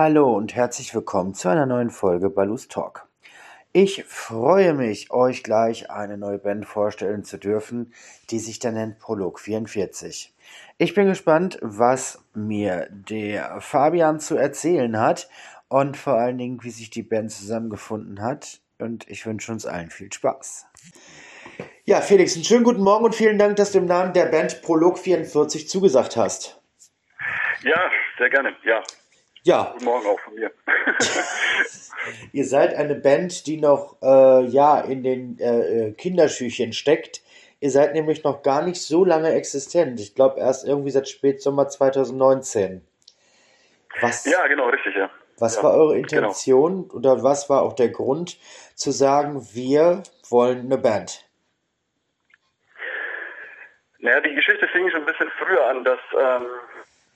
Hallo 0.00 0.32
und 0.32 0.54
herzlich 0.54 0.94
willkommen 0.94 1.34
zu 1.34 1.48
einer 1.48 1.66
neuen 1.66 1.90
Folge 1.90 2.30
Balus 2.30 2.68
Talk. 2.68 3.08
Ich 3.72 4.04
freue 4.04 4.72
mich, 4.72 5.10
euch 5.10 5.42
gleich 5.42 5.90
eine 5.90 6.16
neue 6.16 6.38
Band 6.38 6.66
vorstellen 6.66 7.24
zu 7.24 7.36
dürfen, 7.36 7.92
die 8.30 8.38
sich 8.38 8.60
dann 8.60 8.74
nennt 8.74 9.00
Prolog 9.00 9.40
44. 9.40 10.32
Ich 10.78 10.94
bin 10.94 11.08
gespannt, 11.08 11.58
was 11.62 12.24
mir 12.32 12.86
der 12.92 13.60
Fabian 13.60 14.20
zu 14.20 14.36
erzählen 14.36 15.00
hat 15.00 15.28
und 15.66 15.96
vor 15.96 16.14
allen 16.14 16.38
Dingen, 16.38 16.62
wie 16.62 16.70
sich 16.70 16.90
die 16.90 17.02
Band 17.02 17.32
zusammengefunden 17.32 18.22
hat. 18.22 18.60
Und 18.78 19.10
ich 19.10 19.26
wünsche 19.26 19.50
uns 19.50 19.66
allen 19.66 19.90
viel 19.90 20.12
Spaß. 20.12 20.68
Ja, 21.86 22.02
Felix, 22.02 22.36
einen 22.36 22.44
schönen 22.44 22.62
guten 22.62 22.84
Morgen 22.84 23.04
und 23.04 23.16
vielen 23.16 23.36
Dank, 23.36 23.56
dass 23.56 23.72
du 23.72 23.78
im 23.78 23.86
Namen 23.86 24.12
der 24.12 24.26
Band 24.26 24.62
Prolog 24.62 24.96
44 24.96 25.68
zugesagt 25.68 26.16
hast. 26.16 26.62
Ja, 27.64 27.90
sehr 28.16 28.30
gerne. 28.30 28.54
Ja, 28.62 28.80
ja. 29.48 29.70
Guten 29.72 29.84
Morgen 29.86 30.06
auch 30.06 30.20
von 30.20 30.34
mir. 30.34 30.52
Ihr 32.32 32.44
seid 32.44 32.74
eine 32.74 32.94
Band, 32.94 33.46
die 33.46 33.56
noch 33.56 33.96
äh, 34.02 34.44
ja, 34.46 34.78
in 34.80 35.02
den 35.02 35.38
äh, 35.38 35.88
äh, 35.88 35.92
Kinderschüchen 35.92 36.72
steckt. 36.74 37.22
Ihr 37.60 37.70
seid 37.70 37.94
nämlich 37.94 38.22
noch 38.24 38.42
gar 38.42 38.62
nicht 38.62 38.80
so 38.82 39.04
lange 39.04 39.32
existent. 39.32 39.98
Ich 40.00 40.14
glaube 40.14 40.38
erst 40.38 40.66
irgendwie 40.66 40.90
seit 40.90 41.08
Spätsommer 41.08 41.66
2019. 41.66 42.86
Was, 44.00 44.26
ja, 44.26 44.46
genau, 44.46 44.68
richtig, 44.68 44.94
ja. 44.94 45.10
Was 45.38 45.56
ja, 45.56 45.62
war 45.62 45.72
eure 45.72 45.94
genau. 45.94 46.02
Intention 46.02 46.88
genau. 46.88 46.94
oder 46.94 47.22
was 47.22 47.48
war 47.48 47.62
auch 47.62 47.72
der 47.72 47.88
Grund 47.88 48.38
zu 48.74 48.90
sagen, 48.90 49.48
wir 49.54 50.02
wollen 50.28 50.66
eine 50.66 50.78
Band? 50.78 51.24
Naja, 54.00 54.20
die 54.20 54.34
Geschichte 54.34 54.68
fing 54.68 54.88
schon 54.90 55.00
ein 55.00 55.06
bisschen 55.06 55.30
früher 55.38 55.66
an, 55.66 55.84
dass 55.84 55.98
ähm, 56.16 56.46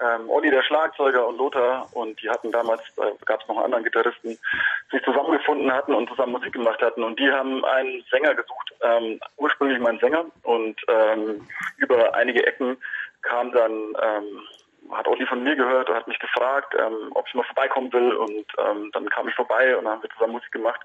ähm, 0.02 0.28
Olli, 0.28 0.50
der 0.50 0.62
Schlagzeuger 0.62 1.26
und 1.26 1.38
Lothar 1.38 1.88
und 1.92 2.20
die 2.22 2.28
hatten 2.28 2.50
damals, 2.50 2.82
da 2.96 3.10
gab 3.24 3.40
es 3.40 3.48
noch 3.48 3.56
einen 3.56 3.66
anderen 3.66 3.84
Gitarristen, 3.84 4.38
sich 4.90 5.02
zusammengefunden 5.04 5.72
hatten 5.72 5.94
und 5.94 6.08
zusammen 6.08 6.32
Musik 6.32 6.52
gemacht 6.52 6.82
hatten. 6.82 7.02
Und 7.02 7.18
die 7.18 7.30
haben 7.30 7.64
einen 7.64 8.04
Sänger 8.10 8.34
gesucht, 8.34 8.74
ähm, 8.82 9.20
ursprünglich 9.36 9.78
mein 9.78 9.98
Sänger. 9.98 10.24
Und 10.42 10.80
ähm, 10.88 11.46
über 11.76 12.14
einige 12.14 12.46
Ecken 12.46 12.76
kam 13.22 13.52
dann, 13.52 13.72
ähm, 13.72 14.42
hat 14.90 15.06
Olli 15.06 15.26
von 15.26 15.42
mir 15.42 15.54
gehört 15.54 15.88
und 15.88 15.96
hat 15.96 16.08
mich 16.08 16.18
gefragt, 16.18 16.74
ähm, 16.78 17.10
ob 17.14 17.26
ich 17.28 17.34
mal 17.34 17.44
vorbeikommen 17.44 17.92
will. 17.92 18.12
Und 18.12 18.46
ähm, 18.58 18.90
dann 18.92 19.08
kam 19.10 19.28
ich 19.28 19.34
vorbei 19.34 19.76
und 19.76 19.84
dann 19.84 19.94
haben 19.94 20.02
wir 20.02 20.10
zusammen 20.10 20.32
Musik 20.32 20.52
gemacht. 20.52 20.80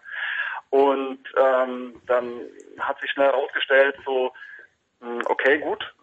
Und 0.70 1.24
ähm, 1.38 2.02
dann 2.08 2.42
hat 2.80 3.00
sich 3.00 3.09
schnell 3.12 3.28
herausgestellt, 3.28 3.96
so, 4.06 4.34
hm, 5.02 5.22
okay, 5.28 5.59
gut, 5.59 5.94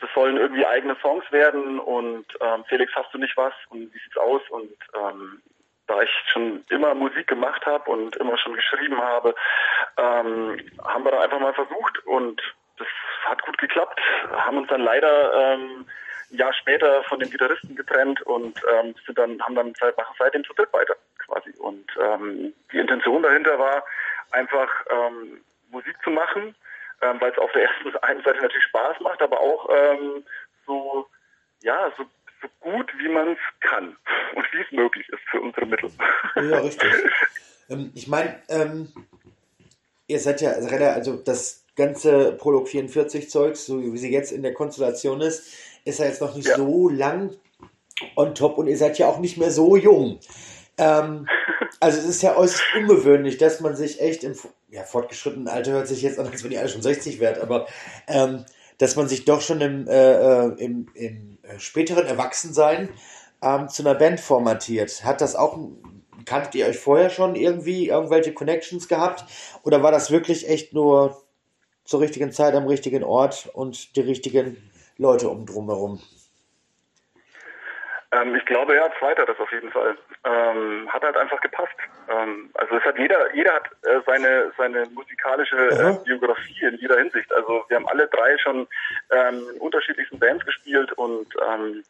das 0.00 0.10
sollen 0.14 0.36
irgendwie 0.36 0.66
eigene 0.66 0.96
Songs 1.00 1.24
werden 1.30 1.78
und 1.78 2.26
ähm, 2.40 2.64
Felix, 2.68 2.92
hast 2.94 3.12
du 3.12 3.18
nicht 3.18 3.36
was 3.36 3.52
und 3.68 3.92
wie 3.92 3.98
sieht's 3.98 4.16
aus? 4.16 4.42
Und 4.50 4.72
ähm, 4.94 5.42
da 5.86 6.02
ich 6.02 6.10
schon 6.26 6.64
immer 6.70 6.94
Musik 6.94 7.26
gemacht 7.26 7.66
habe 7.66 7.90
und 7.90 8.16
immer 8.16 8.38
schon 8.38 8.54
geschrieben 8.54 9.00
habe, 9.00 9.34
ähm, 9.96 10.60
haben 10.84 11.04
wir 11.04 11.10
dann 11.10 11.22
einfach 11.22 11.40
mal 11.40 11.54
versucht 11.54 12.06
und 12.06 12.40
das 12.78 12.88
hat 13.24 13.42
gut 13.42 13.58
geklappt. 13.58 14.00
Haben 14.30 14.58
uns 14.58 14.68
dann 14.68 14.82
leider 14.82 15.34
ähm, 15.34 15.86
ein 16.30 16.36
Jahr 16.36 16.52
später 16.54 17.02
von 17.04 17.18
dem 17.18 17.30
Gitarristen 17.30 17.74
getrennt 17.74 18.22
und 18.22 18.60
ähm, 18.72 18.94
sind 19.04 19.18
dann 19.18 19.40
haben 19.42 19.54
dann 19.54 19.74
seit, 19.78 19.96
machen 19.96 20.14
seitdem 20.18 20.44
zu 20.44 20.54
dritt 20.54 20.72
weiter 20.72 20.96
quasi. 21.18 21.50
Und 21.58 21.86
ähm, 22.00 22.54
die 22.72 22.78
Intention 22.78 23.22
dahinter 23.22 23.58
war 23.58 23.84
einfach 24.30 24.68
ähm, 24.90 25.40
Musik 25.70 25.96
zu 26.02 26.10
machen 26.10 26.54
ähm, 27.02 27.20
weil 27.20 27.32
es 27.32 27.38
auf 27.38 27.52
der 27.52 27.62
ersten 27.62 27.96
einen 28.02 28.22
Seite 28.22 28.40
natürlich 28.40 28.64
Spaß 28.64 29.00
macht, 29.00 29.22
aber 29.22 29.40
auch 29.40 29.68
ähm, 29.72 30.24
so, 30.66 31.06
ja, 31.62 31.92
so, 31.96 32.04
so 32.42 32.48
gut 32.60 32.90
wie 32.98 33.08
man 33.08 33.32
es 33.32 33.38
kann 33.60 33.96
und 34.34 34.52
wie 34.52 34.60
es 34.60 34.72
möglich 34.72 35.08
ist 35.08 35.22
für 35.30 35.40
unsere 35.40 35.66
Mittel. 35.66 35.90
Ja, 36.36 36.58
richtig. 36.60 36.92
ähm, 37.68 37.92
ich 37.94 38.08
meine, 38.08 38.42
ähm, 38.48 38.92
ihr 40.06 40.18
seid 40.18 40.40
ja, 40.40 40.50
also 40.50 41.16
das 41.16 41.64
ganze 41.76 42.32
Prolog 42.32 42.68
44 42.68 43.30
Zeugs, 43.30 43.66
so 43.66 43.80
wie 43.80 43.98
sie 43.98 44.12
jetzt 44.12 44.32
in 44.32 44.42
der 44.42 44.54
Konstellation 44.54 45.20
ist, 45.20 45.54
ist 45.84 45.98
ja 45.98 46.06
jetzt 46.06 46.20
noch 46.20 46.34
nicht 46.34 46.48
ja. 46.48 46.56
so 46.56 46.88
lang 46.88 47.36
on 48.16 48.34
top 48.34 48.58
und 48.58 48.66
ihr 48.66 48.76
seid 48.76 48.98
ja 48.98 49.06
auch 49.06 49.18
nicht 49.18 49.38
mehr 49.38 49.50
so 49.50 49.76
jung. 49.76 50.20
Ähm, 50.78 51.28
also 51.80 51.98
es 51.98 52.06
ist 52.06 52.22
ja 52.22 52.36
äußerst 52.36 52.62
ungewöhnlich, 52.76 53.38
dass 53.38 53.60
man 53.60 53.76
sich 53.76 54.00
echt 54.00 54.24
im 54.24 54.34
ja, 54.70 54.84
fortgeschrittenen 54.84 55.48
Alter 55.48 55.72
hört 55.72 55.88
sich 55.88 56.02
jetzt 56.02 56.18
an, 56.18 56.26
als 56.26 56.44
wenn 56.44 56.52
ihr 56.52 56.60
alle 56.60 56.68
schon 56.68 56.82
60 56.82 57.20
wärt, 57.20 57.38
aber 57.38 57.66
ähm, 58.06 58.44
dass 58.78 58.96
man 58.96 59.08
sich 59.08 59.24
doch 59.24 59.40
schon 59.40 59.60
im, 59.60 59.88
äh, 59.88 60.12
äh 60.12 60.64
im, 60.64 60.86
im 60.94 61.38
äh, 61.42 61.58
späteren 61.58 62.06
Erwachsensein 62.06 62.88
ähm, 63.42 63.68
zu 63.68 63.82
einer 63.82 63.94
Band 63.94 64.20
formatiert. 64.20 65.04
Hat 65.04 65.20
das 65.20 65.36
auch, 65.36 65.58
kanntet 66.24 66.54
ihr 66.54 66.66
euch 66.66 66.78
vorher 66.78 67.10
schon 67.10 67.34
irgendwie 67.34 67.88
irgendwelche 67.88 68.32
Connections 68.32 68.88
gehabt? 68.88 69.24
Oder 69.64 69.82
war 69.82 69.92
das 69.92 70.10
wirklich 70.10 70.48
echt 70.48 70.72
nur 70.72 71.22
zur 71.84 72.00
richtigen 72.00 72.32
Zeit 72.32 72.54
am 72.54 72.66
richtigen 72.66 73.04
Ort 73.04 73.50
und 73.52 73.96
die 73.96 74.00
richtigen 74.00 74.56
Leute 74.96 75.28
um 75.28 75.46
drumherum? 75.46 76.00
Ähm, 78.12 78.34
ich 78.34 78.44
glaube 78.44 78.74
ja, 78.74 78.90
zweiter 78.98 79.24
das 79.24 79.38
auf 79.38 79.52
jeden 79.52 79.70
Fall. 79.70 79.96
Ähm, 80.24 80.88
hat 80.92 81.02
halt 81.02 81.16
einfach 81.16 81.40
gepasst. 81.40 81.76
Ähm, 82.08 82.50
also 82.54 82.76
es 82.76 82.84
hat 82.84 82.98
jeder, 82.98 83.34
jeder 83.34 83.54
hat 83.54 83.70
äh, 83.84 84.00
seine 84.06 84.52
seine 84.58 84.86
musikalische 84.86 85.56
äh, 85.56 86.04
Biografie 86.04 86.64
in 86.64 86.76
jeder 86.76 86.98
Hinsicht. 86.98 87.32
Also 87.32 87.64
wir 87.68 87.76
haben 87.76 87.88
alle 87.88 88.08
drei 88.08 88.36
schon 88.38 88.66
ähm, 89.10 89.46
in 89.54 89.60
unterschiedlichsten 89.60 90.18
Bands 90.18 90.44
gespielt 90.44 90.92
und 90.92 91.28
ähm, 91.48 91.84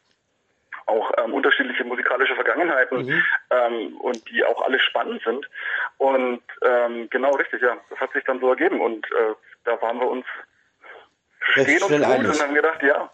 auch 0.85 1.11
ähm, 1.23 1.33
unterschiedliche 1.33 1.83
musikalische 1.83 2.35
Vergangenheiten 2.35 3.05
mhm. 3.05 3.23
ähm, 3.49 3.97
und 3.97 4.29
die 4.29 4.43
auch 4.43 4.61
alle 4.63 4.79
spannend 4.79 5.21
sind. 5.23 5.49
Und 5.97 6.43
ähm, 6.63 7.09
genau 7.09 7.31
richtig, 7.31 7.61
ja, 7.61 7.77
das 7.89 7.99
hat 7.99 8.13
sich 8.13 8.23
dann 8.25 8.39
so 8.39 8.49
ergeben 8.49 8.79
und 8.81 9.05
äh, 9.11 9.33
da 9.63 9.81
waren 9.81 9.99
wir 9.99 10.07
uns 10.07 10.25
verstehen 11.39 11.81
uns 11.81 11.91
gut 11.91 11.91
und 11.91 12.41
haben 12.41 12.53
gedacht, 12.53 12.83
ja, 12.83 13.09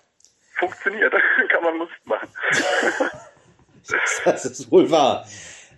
funktioniert. 0.58 1.14
Kann 1.50 1.64
man 1.64 1.78
Musik 1.78 2.06
machen. 2.06 2.30
das 4.26 4.46
ist 4.46 4.72
wohl 4.72 4.90
wahr. 4.92 5.26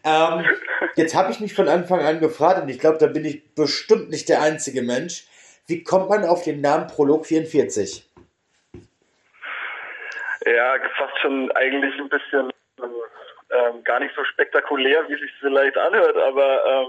Ähm, 0.03 0.45
jetzt 0.95 1.15
habe 1.15 1.31
ich 1.31 1.39
mich 1.39 1.53
von 1.53 1.67
Anfang 1.67 1.99
an 1.99 2.19
gefragt, 2.19 2.61
und 2.61 2.69
ich 2.69 2.79
glaube, 2.79 2.97
da 2.97 3.07
bin 3.07 3.25
ich 3.25 3.53
bestimmt 3.53 4.09
nicht 4.09 4.29
der 4.29 4.41
einzige 4.41 4.81
Mensch. 4.81 5.25
Wie 5.67 5.83
kommt 5.83 6.09
man 6.09 6.25
auf 6.25 6.43
den 6.43 6.61
Namen 6.61 6.87
Prolog 6.87 7.25
44? 7.25 8.07
Ja, 10.45 10.75
fast 10.97 11.19
schon 11.21 11.51
eigentlich 11.51 11.93
ein 11.99 12.09
bisschen 12.09 12.51
ähm, 13.51 13.83
gar 13.83 13.99
nicht 13.99 14.15
so 14.15 14.23
spektakulär, 14.23 15.07
wie 15.07 15.13
es 15.13 15.19
sich 15.19 15.31
vielleicht 15.39 15.77
anhört, 15.77 16.17
aber 16.17 16.65
ähm, 16.65 16.87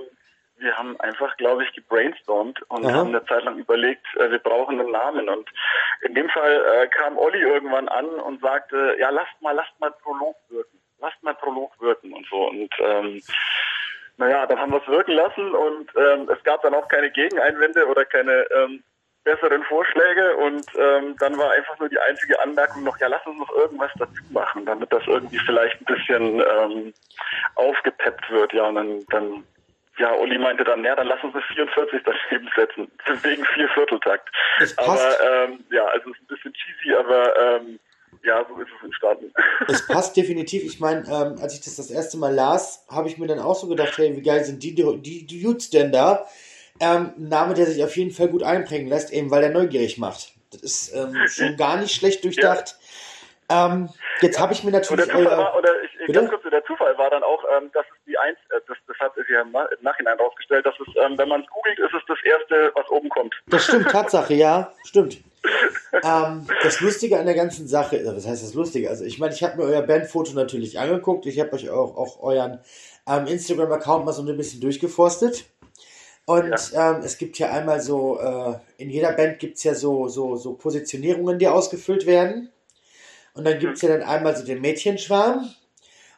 wir 0.61 0.77
haben 0.77 0.99
einfach, 1.01 1.37
glaube 1.37 1.65
ich, 1.65 1.73
gebrainstormt 1.73 2.63
und 2.71 2.85
Aha. 2.85 2.95
haben 2.95 3.09
eine 3.09 3.25
Zeit 3.25 3.45
lang 3.45 3.59
überlegt, 3.59 4.07
äh, 4.17 4.31
wir 4.31 4.39
brauchen 4.39 4.81
einen 4.81 4.91
Namen. 4.91 5.29
Und 5.29 5.49
in 6.03 6.15
dem 6.15 6.29
Fall 6.29 6.65
äh, 6.75 6.87
kam 6.89 7.19
Olli 7.19 7.41
irgendwann 7.41 7.89
an 7.89 8.07
und 8.07 8.41
sagte, 8.41 8.97
ja, 8.99 9.11
lasst 9.11 9.41
mal, 9.41 9.55
lasst 9.55 9.79
mal 9.81 9.91
Prolog 9.91 10.37
wirken. 10.49 10.79
Lasst 11.01 11.23
mal 11.23 11.35
Prolog 11.35 11.73
wirken 11.81 12.13
und 12.13 12.27
so. 12.29 12.49
Und 12.49 12.71
ähm, 12.81 13.23
naja, 14.19 14.47
dann 14.47 14.59
haben 14.59 14.73
wir 14.73 14.83
es 14.83 14.89
wirken 14.89 15.13
lassen 15.13 15.55
und 15.55 15.91
ähm, 15.97 16.29
es 16.29 16.43
gab 16.45 16.63
dann 16.63 16.75
auch 16.75 16.89
keine 16.89 17.11
Gegeneinwände 17.11 17.87
oder 17.87 18.05
keine 18.05 18.47
ähm, 18.55 18.83
besseren 19.25 19.63
Vorschläge 19.65 20.37
und 20.37 20.65
ähm, 20.79 21.17
dann 21.19 21.39
war 21.39 21.53
einfach 21.53 21.79
nur 21.79 21.89
die 21.89 21.99
einzige 21.99 22.41
Anmerkung 22.43 22.85
noch, 22.85 22.99
ja, 22.99 23.07
lass 23.09 23.25
uns 23.27 23.39
noch 23.39 23.51
irgendwas 23.53 23.91
dazu 23.99 24.23
machen, 24.31 24.65
damit 24.67 24.93
das 24.93 25.03
irgendwie 25.07 25.39
vielleicht 25.39 25.81
ein 25.81 25.95
bisschen 25.95 26.41
ähm, 26.41 26.95
aufgepeppt 27.55 28.31
wird, 28.31 28.53
ja, 28.53 28.65
und 28.65 28.75
dann, 28.75 29.05
dann 29.11 29.45
ja, 30.01 30.15
Uli 30.15 30.39
meinte 30.39 30.65
dann, 30.65 30.83
ja, 30.83 30.97
dann 30.97 31.09
lass 31.09 31.23
uns 31.23 31.35
eine 31.35 31.43
44 31.43 32.01
daneben 32.05 32.51
setzen. 32.57 32.91
Wegen 33.23 33.45
Viervierteltakt. 33.45 34.29
Aber 34.77 35.17
ähm, 35.21 35.65
ja, 35.71 35.85
also 35.85 36.11
es 36.11 36.17
ist 36.17 36.23
ein 36.23 36.27
bisschen 36.27 36.53
cheesy, 36.55 36.97
aber 36.97 37.37
ähm, 37.37 37.79
ja, 38.25 38.45
so 38.49 38.61
ist 38.61 38.69
es 38.77 38.85
entstanden. 38.85 39.33
Es 39.69 39.87
passt 39.87 40.17
definitiv. 40.17 40.65
Ich 40.65 40.81
meine, 40.81 41.03
ähm, 41.07 41.37
als 41.41 41.55
ich 41.55 41.61
das 41.61 41.77
das 41.77 41.91
erste 41.91 42.17
Mal 42.17 42.35
las, 42.35 42.87
habe 42.91 43.09
ich 43.09 43.19
mir 43.19 43.27
dann 43.27 43.39
auch 43.39 43.55
so 43.55 43.69
gedacht, 43.69 43.97
hey, 43.99 44.17
wie 44.17 44.23
geil 44.23 44.43
sind 44.43 44.63
die, 44.63 44.75
die, 44.75 45.27
die 45.27 45.43
Dudes 45.43 45.71
denn 45.71 45.93
da? 45.93 46.27
Ähm, 46.81 47.13
ein 47.19 47.29
Name, 47.29 47.55
der 47.55 47.67
sich 47.67 47.85
auf 47.85 47.95
jeden 47.97 48.11
Fall 48.11 48.29
gut 48.29 48.43
einprägen 48.43 48.89
lässt, 48.89 49.13
eben 49.13 49.31
weil 49.31 49.43
er 49.43 49.51
neugierig 49.51 49.99
macht. 49.99 50.33
Das 50.51 50.63
ist 50.63 50.95
ähm, 50.95 51.15
schon 51.29 51.57
gar 51.59 51.77
nicht 51.77 51.95
schlecht 51.95 52.25
durchdacht. 52.25 52.77
Ja. 53.51 53.67
Ähm, 53.67 53.91
jetzt 54.23 54.41
habe 54.41 54.55
ich 54.55 54.65
mir 54.65 54.71
natürlich. 54.71 55.07
Oder, 55.07 55.19
Zufall 55.19 55.39
war, 55.39 55.59
oder 55.59 55.83
ich, 55.83 55.90
ganz 56.09 56.31
kurz, 56.31 56.43
der 56.51 56.65
Zufall 56.65 56.97
war 56.99 57.11
dann 57.11 57.23
auch, 57.23 57.45
ähm, 57.57 57.71
dass 57.73 57.85
es 57.87 58.05
die 58.07 58.17
eins, 58.19 58.39
äh, 58.51 58.61
das, 58.67 58.77
das 58.87 58.99
hat 58.99 59.15
sich 59.15 59.29
ja 59.29 59.43
im 59.43 59.53
Nachhinein 59.83 60.19
rausgestellt, 60.19 60.65
dass 60.67 60.75
es, 60.81 60.89
ähm, 60.97 61.19
wenn 61.19 61.29
man 61.29 61.43
es 61.43 61.47
googelt, 61.49 61.79
ist 61.79 61.95
es 61.95 62.03
das 62.07 62.19
erste, 62.25 62.73
was 62.75 62.89
oben 62.91 63.09
kommt. 63.09 63.35
Das 63.49 63.65
stimmt, 63.65 63.89
Tatsache, 63.91 64.35
ja, 64.35 64.73
stimmt. 64.85 65.19
ähm, 66.03 66.47
das 66.63 66.81
Lustige 66.81 67.19
an 67.19 67.27
der 67.27 67.35
ganzen 67.35 67.67
Sache, 67.67 67.99
äh, 67.99 68.07
was 68.07 68.27
heißt 68.27 68.43
das 68.43 68.55
Lustige? 68.55 68.91
Also 68.91 69.05
ich 69.05 69.19
meine, 69.19 69.35
ich 69.35 69.43
habe 69.43 69.57
mir 69.57 69.65
euer 69.65 69.83
Bandfoto 69.83 70.33
natürlich 70.33 70.79
angeguckt, 70.79 71.27
ich 71.27 71.41
habe 71.41 71.53
euch 71.53 71.71
auch, 71.71 71.97
auch 71.97 72.23
euren 72.23 72.61
ähm, 73.07 73.27
Instagram-Account 73.27 74.05
mal 74.05 74.13
so 74.13 74.23
ein 74.23 74.37
bisschen 74.37 74.61
durchgeforstet. 74.61 75.45
Und 76.27 76.73
ja. 76.73 76.93
ähm, 76.93 77.03
es 77.03 77.19
gibt 77.19 77.39
ja 77.39 77.51
einmal 77.51 77.81
so, 77.81 78.21
äh, 78.21 78.55
in 78.77 78.91
jeder 78.91 79.13
Band 79.13 79.39
gibt 79.39 79.57
es 79.57 79.65
ja 79.65 79.75
so, 79.75 80.09
so, 80.09 80.37
so 80.37 80.55
Positionierungen, 80.55 81.39
die 81.39 81.49
ausgefüllt 81.49 82.07
werden. 82.07 82.53
Und 83.35 83.45
dann 83.47 83.59
gibt 83.59 83.77
es 83.77 83.83
ja 83.83 83.89
dann 83.89 84.03
einmal 84.03 84.37
so 84.37 84.45
den 84.45 84.61
Mädchenschwarm 84.61 85.51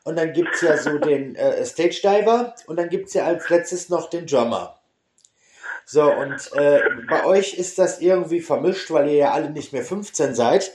und 0.05 0.17
dann 0.17 0.33
gibt 0.33 0.55
es 0.55 0.61
ja 0.63 0.77
so 0.77 0.99
den 0.99 1.37
äh, 1.37 1.65
Stage 1.65 2.01
Diver 2.03 2.55
und 2.67 2.77
dann 2.77 2.89
gibt 2.89 3.09
es 3.09 3.15
ja 3.15 3.25
als 3.25 3.49
letztes 3.49 3.89
noch 3.89 4.11
den 4.11 4.27
Drummer. 4.27 4.79
So, 5.85 6.13
und 6.13 6.53
äh, 6.55 6.81
bei 7.09 7.25
euch 7.25 7.55
ist 7.55 7.79
das 7.79 8.01
irgendwie 8.01 8.41
vermischt, 8.41 8.91
weil 8.91 9.09
ihr 9.09 9.17
ja 9.17 9.33
alle 9.33 9.51
nicht 9.51 9.73
mehr 9.73 9.85
15 9.85 10.35
seid. 10.35 10.73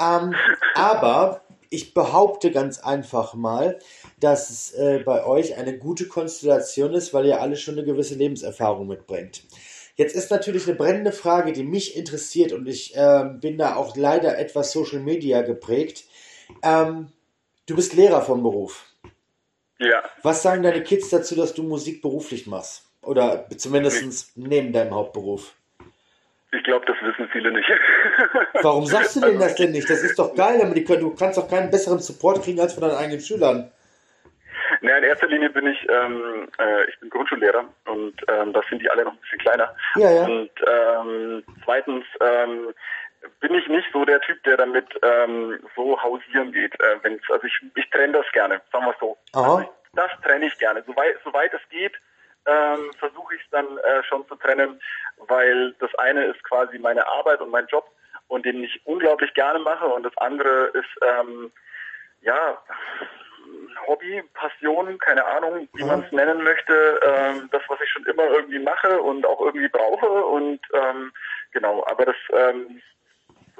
Ähm, 0.00 0.34
aber 0.74 1.42
ich 1.70 1.94
behaupte 1.94 2.50
ganz 2.50 2.80
einfach 2.80 3.34
mal, 3.34 3.78
dass 4.18 4.50
es 4.50 4.72
äh, 4.72 5.02
bei 5.04 5.24
euch 5.24 5.56
eine 5.56 5.78
gute 5.78 6.08
Konstellation 6.08 6.92
ist, 6.94 7.14
weil 7.14 7.26
ihr 7.26 7.40
alle 7.40 7.56
schon 7.56 7.74
eine 7.74 7.84
gewisse 7.84 8.14
Lebenserfahrung 8.14 8.86
mitbringt. 8.86 9.44
Jetzt 9.96 10.14
ist 10.14 10.30
natürlich 10.30 10.66
eine 10.66 10.76
brennende 10.76 11.12
Frage, 11.12 11.52
die 11.52 11.62
mich 11.62 11.96
interessiert 11.96 12.52
und 12.52 12.66
ich 12.66 12.96
äh, 12.96 13.24
bin 13.40 13.58
da 13.58 13.76
auch 13.76 13.96
leider 13.96 14.38
etwas 14.38 14.72
Social 14.72 15.00
Media 15.00 15.42
geprägt. 15.42 16.04
Ähm, 16.62 17.08
du 17.66 17.76
bist 17.76 17.94
Lehrer 17.94 18.22
vom 18.22 18.42
Beruf. 18.42 18.86
Ja. 19.78 20.02
Was 20.22 20.42
sagen 20.42 20.62
deine 20.62 20.82
Kids 20.82 21.08
dazu, 21.10 21.34
dass 21.36 21.54
du 21.54 21.62
Musik 21.62 22.02
beruflich 22.02 22.46
machst? 22.46 22.86
Oder 23.02 23.46
zumindest 23.56 24.36
neben 24.36 24.72
deinem 24.72 24.94
Hauptberuf? 24.94 25.54
Ich 26.52 26.64
glaube, 26.64 26.84
das 26.84 26.96
wissen 27.00 27.28
viele 27.32 27.52
nicht. 27.52 27.70
Warum 28.62 28.84
sagst 28.84 29.16
du 29.16 29.20
denn 29.20 29.38
das 29.38 29.54
denn 29.54 29.70
nicht? 29.70 29.88
Das 29.88 30.02
ist 30.02 30.18
doch 30.18 30.34
geil, 30.34 30.60
aber 30.60 30.74
du 30.74 31.14
kannst 31.14 31.38
doch 31.38 31.48
keinen 31.48 31.70
besseren 31.70 32.00
Support 32.00 32.42
kriegen 32.42 32.60
als 32.60 32.74
von 32.74 32.82
deinen 32.82 32.96
eigenen 32.96 33.20
Schülern. 33.20 33.70
Naja, 34.82 34.98
in 34.98 35.04
erster 35.04 35.26
Linie 35.26 35.50
bin 35.50 35.66
ich, 35.66 35.86
ähm, 35.88 36.48
äh, 36.58 36.88
ich 36.88 36.98
bin 37.00 37.10
Grundschullehrer 37.10 37.64
und 37.86 38.14
ähm, 38.28 38.52
da 38.52 38.60
sind 38.68 38.80
die 38.80 38.90
alle 38.90 39.04
noch 39.04 39.12
ein 39.12 39.18
bisschen 39.18 39.38
kleiner. 39.38 39.74
Ja, 39.96 40.10
ja. 40.10 40.24
Und 40.24 40.50
ähm, 40.66 41.44
zweitens 41.64 42.04
ähm, 42.20 42.72
bin 43.40 43.54
ich 43.54 43.66
nicht 43.68 43.88
so 43.92 44.04
der 44.04 44.20
Typ, 44.20 44.42
der 44.44 44.56
damit 44.56 44.86
ähm, 45.02 45.58
so 45.76 46.00
hausieren 46.02 46.52
geht. 46.52 46.78
Äh, 46.80 46.96
wenn's, 47.02 47.22
also 47.30 47.44
ich, 47.46 47.60
ich 47.74 47.90
trenne 47.90 48.14
das 48.14 48.30
gerne, 48.32 48.60
sagen 48.72 48.86
wir 48.86 48.92
es 48.92 49.00
so. 49.00 49.16
Also 49.32 49.60
ich, 49.60 49.68
das 49.94 50.10
trenne 50.22 50.46
ich 50.46 50.58
gerne. 50.58 50.82
Soweit, 50.86 51.16
soweit 51.24 51.52
es 51.52 51.68
geht, 51.70 51.94
ähm, 52.46 52.90
versuche 52.98 53.34
ich 53.34 53.42
es 53.42 53.50
dann 53.50 53.78
äh, 53.78 54.02
schon 54.04 54.26
zu 54.28 54.34
trennen, 54.36 54.80
weil 55.28 55.72
das 55.80 55.94
eine 55.96 56.24
ist 56.24 56.42
quasi 56.44 56.78
meine 56.78 57.06
Arbeit 57.06 57.40
und 57.40 57.50
mein 57.50 57.66
Job 57.66 57.90
und 58.28 58.46
den 58.46 58.64
ich 58.64 58.80
unglaublich 58.86 59.34
gerne 59.34 59.58
mache 59.58 59.86
und 59.86 60.04
das 60.04 60.16
andere 60.18 60.68
ist 60.68 60.88
ähm, 61.02 61.52
ja 62.22 62.58
Hobby, 63.86 64.22
Passion, 64.34 64.98
keine 64.98 65.24
Ahnung, 65.24 65.68
wie 65.74 65.84
man 65.84 66.04
es 66.04 66.12
nennen 66.12 66.42
möchte, 66.42 67.00
ähm, 67.02 67.48
das, 67.50 67.62
was 67.68 67.80
ich 67.80 67.90
schon 67.90 68.04
immer 68.06 68.24
irgendwie 68.24 68.60
mache 68.60 69.00
und 69.00 69.26
auch 69.26 69.40
irgendwie 69.40 69.68
brauche 69.68 70.06
und 70.06 70.60
ähm, 70.72 71.12
genau, 71.50 71.84
aber 71.86 72.06
das 72.06 72.16
ähm, 72.32 72.80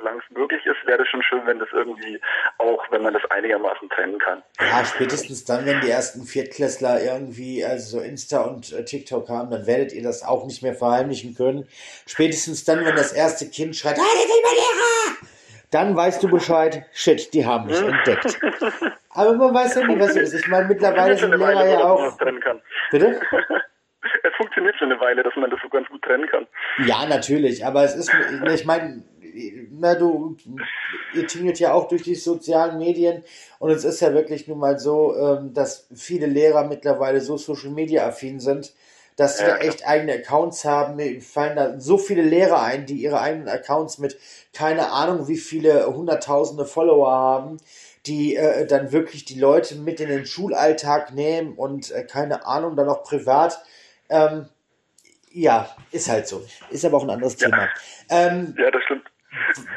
solange 0.01 0.21
es 0.21 0.37
möglich 0.37 0.65
ist, 0.65 0.87
wäre 0.87 1.03
es 1.03 1.09
schon 1.09 1.23
schön, 1.23 1.47
wenn 1.47 1.59
das 1.59 1.69
irgendwie 1.73 2.21
auch, 2.59 2.85
wenn 2.91 3.03
man 3.03 3.15
das 3.15 3.23
einigermaßen 3.31 3.89
trennen 3.91 4.19
kann. 4.19 4.43
Ja, 4.59 4.85
spätestens 4.85 5.45
dann, 5.45 5.67
wenn 5.67 5.81
die 5.81 5.91
ersten 5.91 6.25
Viertklässler 6.25 7.03
irgendwie, 7.03 7.65
also 7.65 7.99
so 7.99 8.05
Insta 8.05 8.43
und 8.43 8.73
äh, 8.73 8.85
TikTok 8.85 9.29
haben, 9.29 9.51
dann 9.51 9.67
werdet 9.67 9.93
ihr 9.93 10.03
das 10.03 10.23
auch 10.23 10.47
nicht 10.47 10.63
mehr 10.63 10.75
verheimlichen 10.75 11.35
können. 11.35 11.69
Spätestens 12.07 12.65
dann, 12.65 12.85
wenn 12.85 12.97
das 12.97 13.13
erste 13.13 13.49
Kind 13.49 13.77
schreit, 13.77 13.99
ah, 13.99 14.03
das 14.03 14.25
ist 14.25 14.31
mein 14.43 14.55
Lehrer! 14.55 15.27
Dann 15.71 15.95
weißt 15.95 16.23
du 16.23 16.29
Bescheid, 16.29 16.85
shit, 16.93 17.33
die 17.33 17.47
haben 17.47 17.67
mich 17.67 17.81
entdeckt. 17.81 18.41
Aber 19.11 19.35
man 19.35 19.55
weiß 19.55 19.77
ja 19.77 19.87
nie, 19.87 20.01
was 20.01 20.15
so 20.15 20.21
ist. 20.21 20.35
Ich 20.35 20.49
meine, 20.49 20.67
mittlerweile 20.67 21.17
sind 21.17 21.31
Lehrer 21.31 21.69
ja 21.69 21.85
auch. 21.85 22.19
Bitte? 22.91 23.21
Es 24.23 24.35
funktioniert 24.37 24.77
schon 24.79 24.91
eine 24.91 25.01
Weile, 25.01 25.23
dass 25.23 25.37
man 25.37 25.51
das 25.51 25.61
so 25.63 25.69
ganz 25.69 25.87
gut 25.89 26.03
trennen 26.03 26.27
kann. 26.27 26.47
Ja, 26.87 27.07
natürlich, 27.07 27.65
aber 27.65 27.85
es 27.85 27.95
ist, 27.95 28.11
ich 28.55 28.65
meine, 28.65 29.03
na 29.71 29.95
du, 29.95 30.37
ihr 31.15 31.27
tingelt 31.27 31.59
ja 31.59 31.73
auch 31.73 31.89
durch 31.89 32.03
die 32.03 32.15
sozialen 32.15 32.79
Medien 32.79 33.25
und 33.59 33.71
es 33.71 33.85
ist 33.85 34.01
ja 34.01 34.13
wirklich 34.15 34.49
nun 34.49 34.59
mal 34.59 34.79
so, 34.79 35.17
ähm, 35.17 35.55
dass 35.55 35.87
viele 35.95 36.27
Lehrer 36.27 36.65
mittlerweile 36.65 37.21
so 37.21 37.37
Social 37.37 37.71
Media 37.71 38.07
affin 38.07 38.41
sind, 38.41 38.73
dass 39.17 39.39
sie 39.39 39.45
ja, 39.45 39.57
echt 39.59 39.87
eigene 39.87 40.15
Accounts 40.15 40.65
haben. 40.65 40.97
Mir 40.97 41.21
fallen 41.21 41.57
da 41.57 41.79
so 41.79 41.99
viele 41.99 42.23
Lehrer 42.23 42.63
ein, 42.63 42.87
die 42.87 43.03
ihre 43.03 43.21
eigenen 43.21 43.49
Accounts 43.49 43.99
mit 43.99 44.19
keine 44.53 44.93
Ahnung 44.93 45.29
wie 45.29 45.37
viele 45.37 45.87
hunderttausende 45.87 46.65
Follower 46.65 47.11
haben, 47.11 47.59
die 48.07 48.37
äh, 48.37 48.67
dann 48.67 48.93
wirklich 48.93 49.25
die 49.25 49.39
Leute 49.39 49.75
mit 49.77 50.01
in 50.01 50.09
den 50.09 50.27
Schulalltag 50.27 51.13
nehmen 51.13 51.55
und 51.55 51.91
äh, 51.91 52.05
keine 52.05 52.47
Ahnung, 52.47 52.77
dann 52.77 52.89
auch 52.89 53.03
privat. 53.03 53.63
Ähm, 54.09 54.49
ja, 55.33 55.69
ist 55.93 56.09
halt 56.09 56.27
so. 56.27 56.45
Ist 56.71 56.85
aber 56.85 56.97
auch 56.97 57.05
ein 57.05 57.11
anderes 57.11 57.37
Thema. 57.37 57.69
Ähm, 58.09 58.55
ja, 58.59 58.71
das 58.71 58.83
stimmt. 58.85 59.05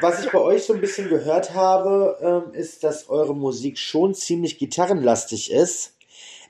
Was 0.00 0.24
ich 0.24 0.32
bei 0.32 0.40
euch 0.40 0.64
so 0.64 0.72
ein 0.72 0.80
bisschen 0.80 1.08
gehört 1.08 1.54
habe, 1.54 2.18
ähm, 2.20 2.54
ist, 2.54 2.82
dass 2.82 3.08
eure 3.08 3.34
Musik 3.34 3.78
schon 3.78 4.14
ziemlich 4.14 4.58
gitarrenlastig 4.58 5.52
ist, 5.52 5.96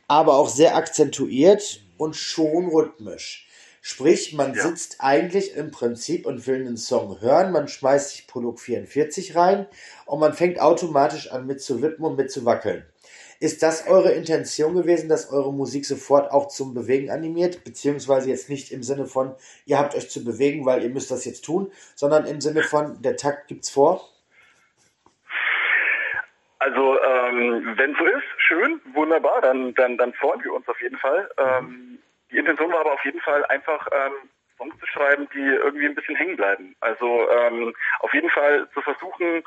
aber 0.08 0.34
auch 0.34 0.48
sehr 0.48 0.76
akzentuiert 0.76 1.80
und 1.98 2.16
schon 2.16 2.68
rhythmisch. 2.68 3.48
Sprich, 3.82 4.32
man 4.32 4.54
ja. 4.54 4.62
sitzt 4.62 4.96
eigentlich 5.00 5.54
im 5.54 5.70
Prinzip 5.70 6.24
und 6.24 6.46
will 6.46 6.56
einen 6.56 6.78
Song 6.78 7.20
hören, 7.20 7.52
man 7.52 7.68
schmeißt 7.68 8.10
sich 8.10 8.26
Produkt 8.26 8.60
44 8.60 9.36
rein 9.36 9.66
und 10.06 10.20
man 10.20 10.32
fängt 10.32 10.58
automatisch 10.58 11.30
an 11.30 11.46
mit 11.46 11.60
zu 11.60 11.82
wippen 11.82 12.04
und 12.06 12.16
mit 12.16 12.30
zu 12.30 12.46
wackeln. 12.46 12.86
Ist 13.44 13.62
das 13.62 13.86
eure 13.86 14.12
Intention 14.12 14.74
gewesen, 14.74 15.10
dass 15.10 15.30
eure 15.30 15.52
Musik 15.52 15.84
sofort 15.84 16.32
auch 16.32 16.48
zum 16.48 16.72
Bewegen 16.72 17.10
animiert? 17.10 17.62
Beziehungsweise 17.62 18.30
jetzt 18.30 18.48
nicht 18.48 18.72
im 18.72 18.82
Sinne 18.82 19.04
von, 19.04 19.34
ihr 19.66 19.78
habt 19.78 19.94
euch 19.94 20.08
zu 20.08 20.24
bewegen, 20.24 20.64
weil 20.64 20.82
ihr 20.82 20.88
müsst 20.88 21.10
das 21.10 21.26
jetzt 21.26 21.44
tun, 21.44 21.70
sondern 21.94 22.24
im 22.24 22.40
Sinne 22.40 22.62
von, 22.62 23.02
der 23.02 23.18
Takt 23.18 23.48
gibt's 23.48 23.68
vor? 23.68 24.08
Also, 26.58 26.98
ähm, 27.02 27.74
wenn 27.76 27.94
so 27.96 28.06
ist, 28.06 28.24
schön, 28.38 28.80
wunderbar, 28.94 29.42
dann, 29.42 29.74
dann, 29.74 29.98
dann 29.98 30.14
freuen 30.14 30.42
wir 30.42 30.54
uns 30.54 30.66
auf 30.66 30.80
jeden 30.80 30.96
Fall. 30.96 31.28
Ähm, 31.36 31.98
die 32.30 32.38
Intention 32.38 32.72
war 32.72 32.80
aber 32.80 32.94
auf 32.94 33.04
jeden 33.04 33.20
Fall 33.20 33.44
einfach, 33.44 33.86
ähm, 33.92 34.30
Songs 34.56 34.74
zu 34.80 34.86
schreiben, 34.86 35.28
die 35.34 35.44
irgendwie 35.44 35.84
ein 35.84 35.94
bisschen 35.94 36.16
hängen 36.16 36.36
bleiben. 36.36 36.74
Also 36.80 37.28
ähm, 37.30 37.74
auf 38.00 38.14
jeden 38.14 38.30
Fall 38.30 38.66
zu 38.72 38.80
versuchen, 38.80 39.42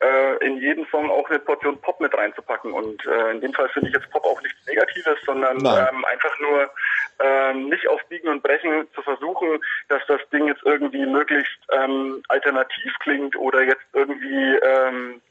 äh, 0.00 0.44
in 0.44 0.58
jeden 0.58 0.86
Song 0.88 1.10
auch 1.10 1.28
eine 1.30 1.38
Portion 1.38 1.80
Pop 1.80 2.00
mit 2.00 2.16
reinzupacken. 2.16 2.72
Und 2.72 3.04
äh, 3.06 3.30
in 3.32 3.40
dem 3.40 3.52
Fall 3.54 3.68
finde 3.70 3.88
ich 3.88 3.94
jetzt 3.94 4.10
Pop 4.10 4.24
auch 4.24 4.40
nichts 4.42 4.66
Negatives, 4.66 5.18
sondern 5.24 5.58
ähm, 5.58 6.04
einfach 6.04 6.38
nur 6.40 6.70
ähm, 7.20 7.68
nicht 7.68 7.88
auf 7.88 8.04
Biegen 8.08 8.28
und 8.28 8.42
Brechen 8.42 8.86
zu 8.94 9.02
versuchen, 9.02 9.58
dass 9.88 10.02
das 10.06 10.20
Ding 10.30 10.48
jetzt 10.48 10.62
irgendwie 10.64 11.06
möglichst 11.06 11.58
ähm, 11.72 12.22
alternativ 12.28 12.92
klingt 13.00 13.36
oder 13.36 13.62
jetzt 13.62 13.86
irgendwie 13.94 14.56
ähm, 14.56 15.22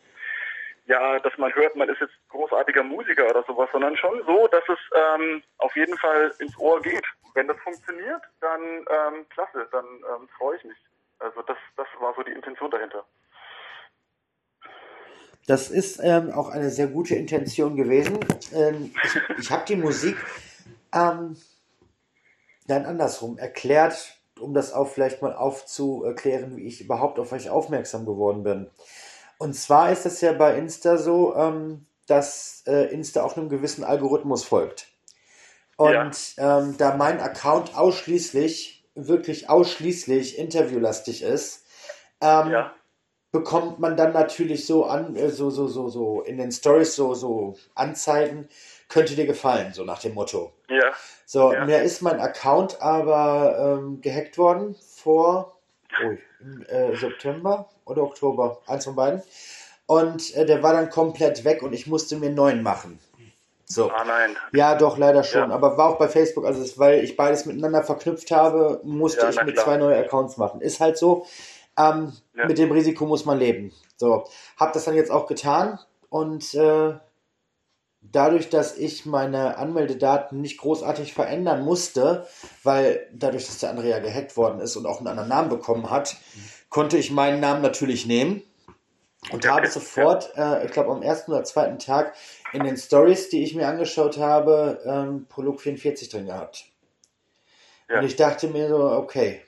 ja, 0.87 1.19
dass 1.19 1.35
man 1.37 1.53
hört, 1.55 1.75
man 1.75 1.89
ist 1.89 1.99
jetzt 1.99 2.13
großartiger 2.29 2.83
Musiker 2.83 3.27
oder 3.27 3.43
sowas, 3.43 3.69
sondern 3.71 3.97
schon 3.97 4.23
so, 4.25 4.47
dass 4.47 4.63
es 4.69 4.77
ähm, 4.93 5.41
auf 5.57 5.75
jeden 5.75 5.97
Fall 5.97 6.31
ins 6.39 6.57
Ohr 6.59 6.81
geht. 6.81 7.05
Wenn 7.33 7.47
das 7.47 7.57
funktioniert, 7.57 8.21
dann 8.39 8.61
ähm, 8.61 9.25
klasse, 9.29 9.67
dann 9.71 9.85
ähm, 9.85 10.29
freue 10.37 10.57
ich 10.57 10.63
mich. 10.63 10.77
Also 11.19 11.41
das, 11.41 11.57
das 11.75 11.87
war 11.99 12.13
so 12.15 12.23
die 12.23 12.31
Intention 12.31 12.69
dahinter. 12.69 13.03
Das 15.47 15.69
ist 15.69 15.99
ähm, 16.01 16.31
auch 16.31 16.49
eine 16.49 16.71
sehr 16.71 16.87
gute 16.87 17.15
Intention 17.15 17.75
gewesen. 17.75 18.19
Ähm, 18.53 18.91
ich 19.03 19.39
ich 19.39 19.51
habe 19.51 19.65
die 19.67 19.75
Musik 19.75 20.17
ähm, 20.91 21.37
dann 22.67 22.85
andersrum 22.85 23.37
erklärt, 23.37 24.17
um 24.39 24.53
das 24.55 24.73
auch 24.73 24.87
vielleicht 24.87 25.21
mal 25.21 25.35
aufzuklären, 25.35 26.57
wie 26.57 26.65
ich 26.65 26.81
überhaupt 26.81 27.19
auf 27.19 27.31
euch 27.31 27.49
aufmerksam 27.49 28.05
geworden 28.05 28.43
bin. 28.43 28.67
Und 29.37 29.53
zwar 29.53 29.91
ist 29.91 30.05
es 30.05 30.19
ja 30.21 30.33
bei 30.33 30.57
Insta 30.57 30.97
so, 30.97 31.35
ähm, 31.35 31.85
dass 32.07 32.63
äh, 32.65 32.91
Insta 32.91 33.23
auch 33.23 33.37
einem 33.37 33.49
gewissen 33.49 33.83
Algorithmus 33.83 34.43
folgt. 34.43 34.87
Und 35.77 36.35
ja. 36.37 36.59
ähm, 36.59 36.75
da 36.77 36.95
mein 36.95 37.19
Account 37.19 37.77
ausschließlich, 37.77 38.87
wirklich 38.95 39.49
ausschließlich 39.49 40.39
interviewlastig 40.39 41.21
ist, 41.21 41.65
ähm, 42.21 42.49
ja 42.49 42.73
bekommt 43.35 43.79
man 43.79 43.97
dann 43.97 44.13
natürlich 44.13 44.65
so 44.65 44.85
an, 44.85 45.17
äh, 45.17 45.29
so, 45.29 45.49
so, 45.49 45.67
so, 45.67 45.89
so 45.89 46.21
in 46.21 46.37
den 46.37 46.53
Stories 46.53 46.95
so, 46.95 47.13
so 47.13 47.57
Anzeigen, 47.75 48.47
könnte 48.87 49.13
dir 49.13 49.25
gefallen, 49.25 49.73
so 49.73 49.83
nach 49.83 49.99
dem 49.99 50.13
Motto. 50.13 50.53
Ja. 50.69 50.93
So, 51.25 51.51
ja. 51.51 51.65
mir 51.65 51.81
ist 51.81 52.01
mein 52.01 52.21
Account 52.21 52.81
aber 52.81 53.77
ähm, 53.77 53.99
gehackt 53.99 54.37
worden 54.37 54.77
vor 54.95 55.57
oh, 56.01 56.13
im, 56.39 56.65
äh, 56.67 56.95
September 56.95 57.69
oder 57.83 58.03
Oktober, 58.03 58.61
eins 58.67 58.85
von 58.85 58.95
beiden. 58.95 59.21
Und 59.85 60.33
äh, 60.35 60.45
der 60.45 60.63
war 60.63 60.71
dann 60.71 60.89
komplett 60.89 61.43
weg 61.43 61.61
und 61.61 61.73
ich 61.73 61.87
musste 61.87 62.15
mir 62.15 62.27
einen 62.27 62.35
neuen 62.35 62.63
machen. 62.63 62.99
So. 63.65 63.91
Ah, 63.91 64.05
nein. 64.05 64.37
Ja, 64.53 64.75
doch, 64.75 64.97
leider 64.97 65.23
schon. 65.25 65.49
Ja. 65.49 65.55
Aber 65.55 65.77
war 65.77 65.89
auch 65.89 65.97
bei 65.97 66.07
Facebook, 66.07 66.45
also 66.45 66.61
ist, 66.61 66.79
weil 66.79 67.03
ich 67.03 67.17
beides 67.17 67.45
miteinander 67.45 67.83
verknüpft 67.83 68.31
habe, 68.31 68.79
musste 68.83 69.21
ja, 69.21 69.29
ich 69.29 69.43
mir 69.43 69.55
zwei 69.55 69.75
neue 69.75 69.97
Accounts 69.97 70.37
machen. 70.37 70.61
Ist 70.61 70.79
halt 70.79 70.97
so. 70.97 71.25
Ähm, 71.77 72.13
ja. 72.35 72.45
Mit 72.47 72.57
dem 72.57 72.71
Risiko 72.71 73.05
muss 73.05 73.25
man 73.25 73.37
leben. 73.37 73.71
So, 73.97 74.25
habe 74.57 74.71
das 74.73 74.85
dann 74.85 74.95
jetzt 74.95 75.11
auch 75.11 75.27
getan 75.27 75.79
und 76.09 76.53
äh, 76.53 76.93
dadurch, 78.11 78.49
dass 78.49 78.77
ich 78.77 79.05
meine 79.05 79.57
Anmeldedaten 79.57 80.41
nicht 80.41 80.59
großartig 80.59 81.13
verändern 81.13 81.63
musste, 81.63 82.27
weil 82.63 83.07
dadurch, 83.13 83.45
dass 83.45 83.59
der 83.59 83.69
andere 83.69 83.89
ja 83.89 83.99
gehackt 83.99 84.37
worden 84.37 84.59
ist 84.59 84.75
und 84.75 84.85
auch 84.85 84.99
einen 84.99 85.07
anderen 85.07 85.29
Namen 85.29 85.49
bekommen 85.49 85.89
hat, 85.89 86.13
mhm. 86.13 86.39
konnte 86.69 86.97
ich 86.97 87.11
meinen 87.11 87.39
Namen 87.39 87.61
natürlich 87.61 88.05
nehmen 88.05 88.41
und 89.31 89.47
habe 89.47 89.67
sofort, 89.67 90.31
äh, 90.35 90.65
ich 90.65 90.71
glaube 90.71 90.91
am 90.91 91.01
ersten 91.01 91.31
oder 91.31 91.43
zweiten 91.43 91.79
Tag 91.79 92.13
in 92.53 92.63
den 92.63 92.77
Stories, 92.77 93.29
die 93.29 93.43
ich 93.43 93.55
mir 93.55 93.67
angeschaut 93.67 94.17
habe, 94.17 94.81
ähm, 94.85 95.25
Prolog 95.27 95.61
44 95.61 96.09
drin 96.09 96.27
gehabt. 96.27 96.65
Ja. 97.89 97.99
Und 97.99 98.05
ich 98.05 98.15
dachte 98.15 98.47
mir 98.47 98.69
so, 98.69 98.91
okay, 98.91 99.41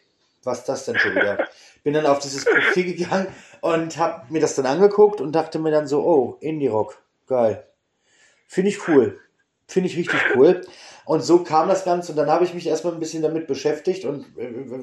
was 0.43 0.60
ist 0.60 0.69
das 0.69 0.86
denn 0.86 0.98
schon 0.98 1.15
wieder? 1.15 1.48
Bin 1.88 1.94
dann 1.94 2.06
auf 2.06 2.20
dieses 2.20 2.44
Profil 2.44 2.96
gegangen 2.98 3.27
und 3.62 3.98
habe 3.98 4.25
mir 4.27 4.41
das 4.41 4.56
dann 4.56 4.65
angeguckt 4.65 5.22
und 5.22 5.32
dachte 5.32 5.58
mir 5.58 5.72
dann 5.72 5.88
so, 5.88 6.03
oh, 6.03 6.38
Indie-Rock, 6.41 7.01
geil. 7.27 7.65
Finde 8.46 8.72
ich 8.72 8.89
cool. 8.89 9.17
Finde 9.70 9.88
ich 9.88 9.96
richtig 9.96 10.20
cool. 10.36 10.67
Und 11.06 11.22
so 11.22 11.46
kam 11.46 11.70
das 11.70 11.86
Ganze 11.86 12.12
und 12.12 12.17
dann 12.17 12.29
habe 12.29 12.44
ich 12.44 12.53
mich 12.53 12.67
erstmal 12.67 12.91
ein 12.91 13.00
bisschen 13.00 13.24
damit 13.24 13.48
beschäftigt 13.48 14.03
und 14.03 14.25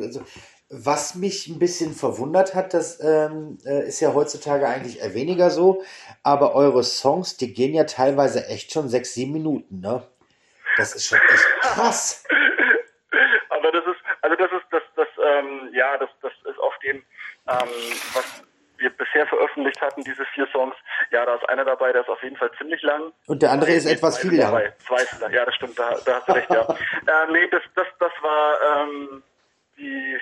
also, 0.01 0.23
was 0.71 1.15
mich 1.15 1.47
ein 1.49 1.59
bisschen 1.59 1.93
verwundert 1.93 2.55
hat, 2.55 2.73
das 2.73 2.99
ähm, 3.05 3.59
äh, 3.67 3.87
ist 3.87 4.01
ja 4.01 4.15
heutzutage 4.15 4.67
eigentlich 4.67 5.01
eher 5.01 5.13
weniger 5.13 5.51
so, 5.51 5.85
aber 6.23 6.55
eure 6.55 6.83
Songs, 6.85 7.37
die 7.37 7.53
gehen 7.53 7.75
ja 7.75 7.85
teilweise 7.85 8.47
echt 8.47 8.73
schon 8.73 8.89
sechs, 8.89 9.13
sieben 9.13 9.33
Minuten, 9.33 9.81
ne? 9.81 10.07
Das 10.79 10.95
ist 10.95 11.05
schon 11.05 11.19
echt 11.19 11.45
krass. 11.61 12.25
aber 13.51 13.73
das 13.73 13.85
ist, 13.85 14.01
also 14.23 14.37
das 14.37 14.51
ist, 14.53 14.67
das, 14.71 14.83
das, 14.97 15.09
ähm, 15.23 15.69
ja, 15.75 15.99
das, 15.99 16.09
das 16.23 16.33
ist 16.51 16.59
auf 16.59 16.73
dem, 16.83 17.03
ähm, 17.63 17.69
was 18.15 18.43
wir 18.79 18.91
bisher 18.91 19.27
veröffentlicht 19.27 19.81
hatten, 19.81 20.03
diese 20.03 20.25
vier 20.35 20.47
Songs, 20.53 20.75
ja, 21.11 21.25
da 21.25 21.37
ist 21.37 21.49
einer 21.49 21.65
dabei, 21.65 21.93
der 21.93 22.03
ist 22.03 22.09
auf 22.09 22.23
jeden 22.23 22.37
Fall 22.37 22.51
ziemlich 22.59 22.83
lang. 22.83 23.13
Und 23.27 23.43
der 23.43 23.53
andere 23.53 23.73
ist 23.73 23.87
etwas 23.87 24.19
viel 24.19 24.35
lang. 24.35 24.61
Zwei, 24.87 25.05
ja, 25.31 25.45
das 25.45 25.55
stimmt, 25.55 25.79
da, 25.79 25.97
da 26.05 26.17
hast 26.17 26.29
du 26.29 26.33
recht, 26.33 26.51
ja. 26.51 26.63
äh, 26.71 27.33
nee, 27.33 27.47
das, 27.49 27.63
das, 27.75 27.87
das 27.99 28.13
war, 28.21 28.57
ähm, 28.77 29.23
die, 29.79 30.19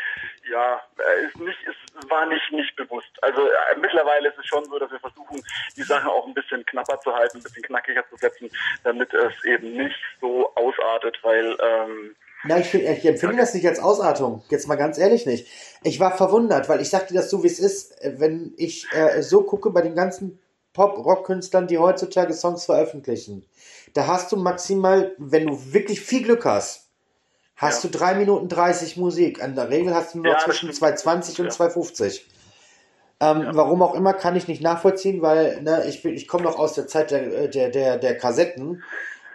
ja, 0.50 0.80
ist 1.26 1.38
nicht, 1.38 1.58
ist, 1.62 2.10
war 2.10 2.26
nicht, 2.26 2.52
nicht 2.52 2.74
bewusst. 2.76 3.10
Also 3.22 3.42
äh, 3.42 3.78
mittlerweile 3.80 4.28
ist 4.28 4.38
es 4.38 4.46
schon 4.46 4.64
so, 4.64 4.78
dass 4.78 4.90
wir 4.90 5.00
versuchen, 5.00 5.42
die 5.76 5.82
Sachen 5.82 6.08
auch 6.08 6.26
ein 6.26 6.34
bisschen 6.34 6.64
knapper 6.66 7.00
zu 7.00 7.14
halten, 7.14 7.38
ein 7.38 7.42
bisschen 7.42 7.62
knackiger 7.62 8.08
zu 8.08 8.16
setzen, 8.16 8.50
damit 8.84 9.12
es 9.12 9.44
eben 9.44 9.76
nicht 9.76 9.98
so 10.20 10.54
ausartet, 10.54 11.18
weil 11.22 11.56
ähm, 11.60 12.16
na, 12.44 12.58
ich, 12.58 12.74
ich 12.74 13.06
empfinde 13.06 13.36
das 13.36 13.54
nicht 13.54 13.66
als 13.68 13.78
Ausartung. 13.78 14.42
Jetzt 14.48 14.66
mal 14.66 14.74
ganz 14.74 14.98
ehrlich 14.98 15.26
nicht. 15.26 15.46
Ich 15.84 16.00
war 16.00 16.16
verwundert, 16.16 16.68
weil 16.68 16.80
ich 16.80 16.90
sagte 16.90 17.14
das 17.14 17.30
so, 17.30 17.42
wie 17.42 17.48
es 17.48 17.58
ist. 17.58 17.94
Wenn 18.02 18.54
ich 18.56 18.86
äh, 18.92 19.22
so 19.22 19.42
gucke 19.42 19.70
bei 19.70 19.82
den 19.82 19.94
ganzen 19.94 20.38
Pop-Rock-Künstlern, 20.72 21.66
die 21.66 21.78
heutzutage 21.78 22.32
Songs 22.32 22.64
veröffentlichen, 22.64 23.44
da 23.94 24.06
hast 24.06 24.32
du 24.32 24.36
maximal, 24.36 25.12
wenn 25.18 25.46
du 25.46 25.72
wirklich 25.72 26.00
viel 26.00 26.22
Glück 26.22 26.44
hast, 26.44 26.88
hast 27.56 27.84
ja. 27.84 27.90
du 27.90 27.98
3 27.98 28.14
Minuten 28.14 28.48
30 28.48 28.96
Musik. 28.96 29.42
In 29.42 29.54
der 29.54 29.68
Regel 29.68 29.94
hast 29.94 30.14
du 30.14 30.18
nur 30.18 30.32
ja, 30.32 30.38
zwischen 30.38 30.70
2,20 30.70 31.40
und 31.40 31.46
ja. 31.46 31.66
2,50. 31.66 32.20
Ähm, 33.20 33.42
ja. 33.42 33.54
Warum 33.54 33.82
auch 33.82 33.94
immer, 33.94 34.14
kann 34.14 34.36
ich 34.36 34.48
nicht 34.48 34.62
nachvollziehen, 34.62 35.22
weil 35.22 35.62
ne, 35.62 35.84
ich, 35.86 36.04
ich 36.04 36.26
komme 36.26 36.44
noch 36.44 36.58
aus 36.58 36.74
der 36.74 36.86
Zeit 36.86 37.10
der, 37.10 37.48
der, 37.48 37.70
der, 37.70 37.98
der 37.98 38.16
Kassetten 38.16 38.82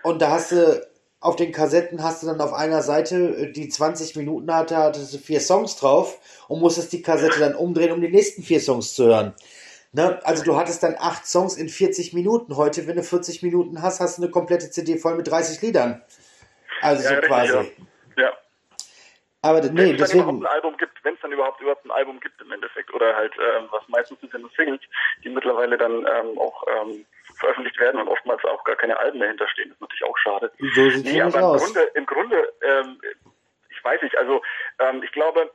und 0.04 0.22
da 0.22 0.32
hast 0.32 0.52
du 0.52 0.87
auf 1.20 1.36
den 1.36 1.52
Kassetten 1.52 2.04
hast 2.04 2.22
du 2.22 2.28
dann 2.28 2.42
auf 2.42 2.54
einer 2.54 2.82
Seite, 2.82 3.16
äh, 3.16 3.52
die 3.52 3.70
20 3.70 4.16
Minuten 4.16 4.54
hatte, 4.54 4.78
hattest 4.78 5.14
du 5.14 5.18
vier 5.18 5.40
Songs 5.40 5.78
drauf 5.78 6.20
und 6.48 6.60
musstest 6.60 6.94
die 6.94 7.02
Kassette 7.02 7.40
dann 7.40 7.56
umdrehen, 7.56 7.92
um 7.92 8.02
die 8.02 8.10
nächsten 8.10 8.44
vier 8.44 8.60
Songs 8.60 8.94
zu 8.94 9.06
hören. 9.06 9.34
Ne? 9.94 10.20
Also 10.24 10.44
du 10.44 10.56
hattest 10.56 10.84
dann 10.84 10.96
acht 11.00 11.26
Songs 11.26 11.58
in 11.58 11.70
40 11.70 12.14
Minuten. 12.14 12.56
Heute, 12.56 12.88
wenn 12.88 12.98
du 12.98 13.04
40 13.04 13.42
Minuten 13.42 13.82
hast, 13.82 14.00
hast 14.00 14.18
du 14.18 14.24
eine 14.24 14.32
komplette 14.32 14.70
CD 14.70 14.98
voll 14.98 15.16
mit 15.16 15.28
30 15.28 15.62
Liedern. 15.62 16.04
Also 16.82 17.04
ja, 17.04 17.10
so 17.10 17.16
richtig, 17.16 17.30
quasi. 17.30 17.54
Ja. 18.18 18.24
ja. 18.24 18.34
Aber 19.42 19.62
nee, 19.62 19.92
wenn 19.92 19.98
deswegen. 19.98 20.28
Wenn 20.28 20.36
es 20.36 20.42
ein 20.42 20.46
Album 20.46 20.78
gibt, 20.78 21.04
wenn 21.04 21.16
es 21.16 21.22
dann 21.22 21.32
überhaupt 21.32 21.62
überhaupt 21.62 21.86
ein 21.86 21.92
Album 21.92 22.20
gibt 22.20 22.40
im 22.42 22.52
Endeffekt, 22.52 22.94
oder 22.94 23.16
halt, 23.16 23.34
ähm, 23.38 23.68
was 23.72 23.88
meistens 23.88 24.20
sind 24.20 24.34
ja 24.34 24.40
Singles, 24.56 24.82
die 25.24 25.30
mittlerweile 25.30 25.78
dann 25.78 26.06
ähm, 26.06 26.38
auch 26.38 26.64
ähm, 26.68 27.06
veröffentlicht 27.40 27.80
werden 27.80 28.02
und 28.02 28.08
oftmals 28.08 28.44
auch 28.46 28.64
gar 28.64 28.76
keine 28.76 28.98
Alben 28.98 29.20
mehr 29.20 29.30
hinterstehen. 29.30 29.70
Das 29.70 29.76
ist 29.76 29.82
natürlich 29.82 30.06
auch 30.06 30.18
schade. 30.18 30.52
So 30.76 30.90
sieht 30.90 31.06
nee, 31.06 31.22
aber 31.22 31.40
im 31.40 31.46
aus. 31.46 31.64
Grunde, 31.64 31.82
im 31.94 32.06
Grunde 32.06 32.54
ähm, 32.62 33.02
ich 33.70 33.84
weiß 33.84 34.02
nicht, 34.02 34.18
also 34.18 34.42
ähm, 34.80 35.02
ich 35.04 35.12
glaube, 35.12 35.52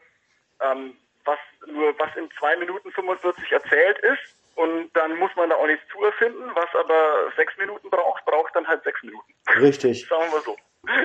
ähm, 0.60 0.96
was 1.24 1.38
nur 1.66 1.98
was 1.98 2.14
in 2.16 2.28
zwei 2.38 2.56
Minuten 2.56 2.90
45 2.92 3.52
erzählt 3.52 3.98
ist, 3.98 4.36
und 4.54 4.90
dann 4.94 5.18
muss 5.18 5.30
man 5.36 5.48
da 5.48 5.56
auch 5.56 5.66
nichts 5.66 5.82
zu 5.90 6.02
erfinden. 6.04 6.50
Was 6.54 6.68
aber 6.78 7.32
sechs 7.36 7.56
Minuten 7.56 7.88
braucht, 7.88 8.24
braucht 8.24 8.54
dann 8.54 8.66
halt 8.66 8.84
sechs 8.84 9.02
Minuten. 9.02 9.32
Richtig. 9.58 10.06
Sagen 10.08 10.30
wir 10.32 10.40
so. 10.40 10.56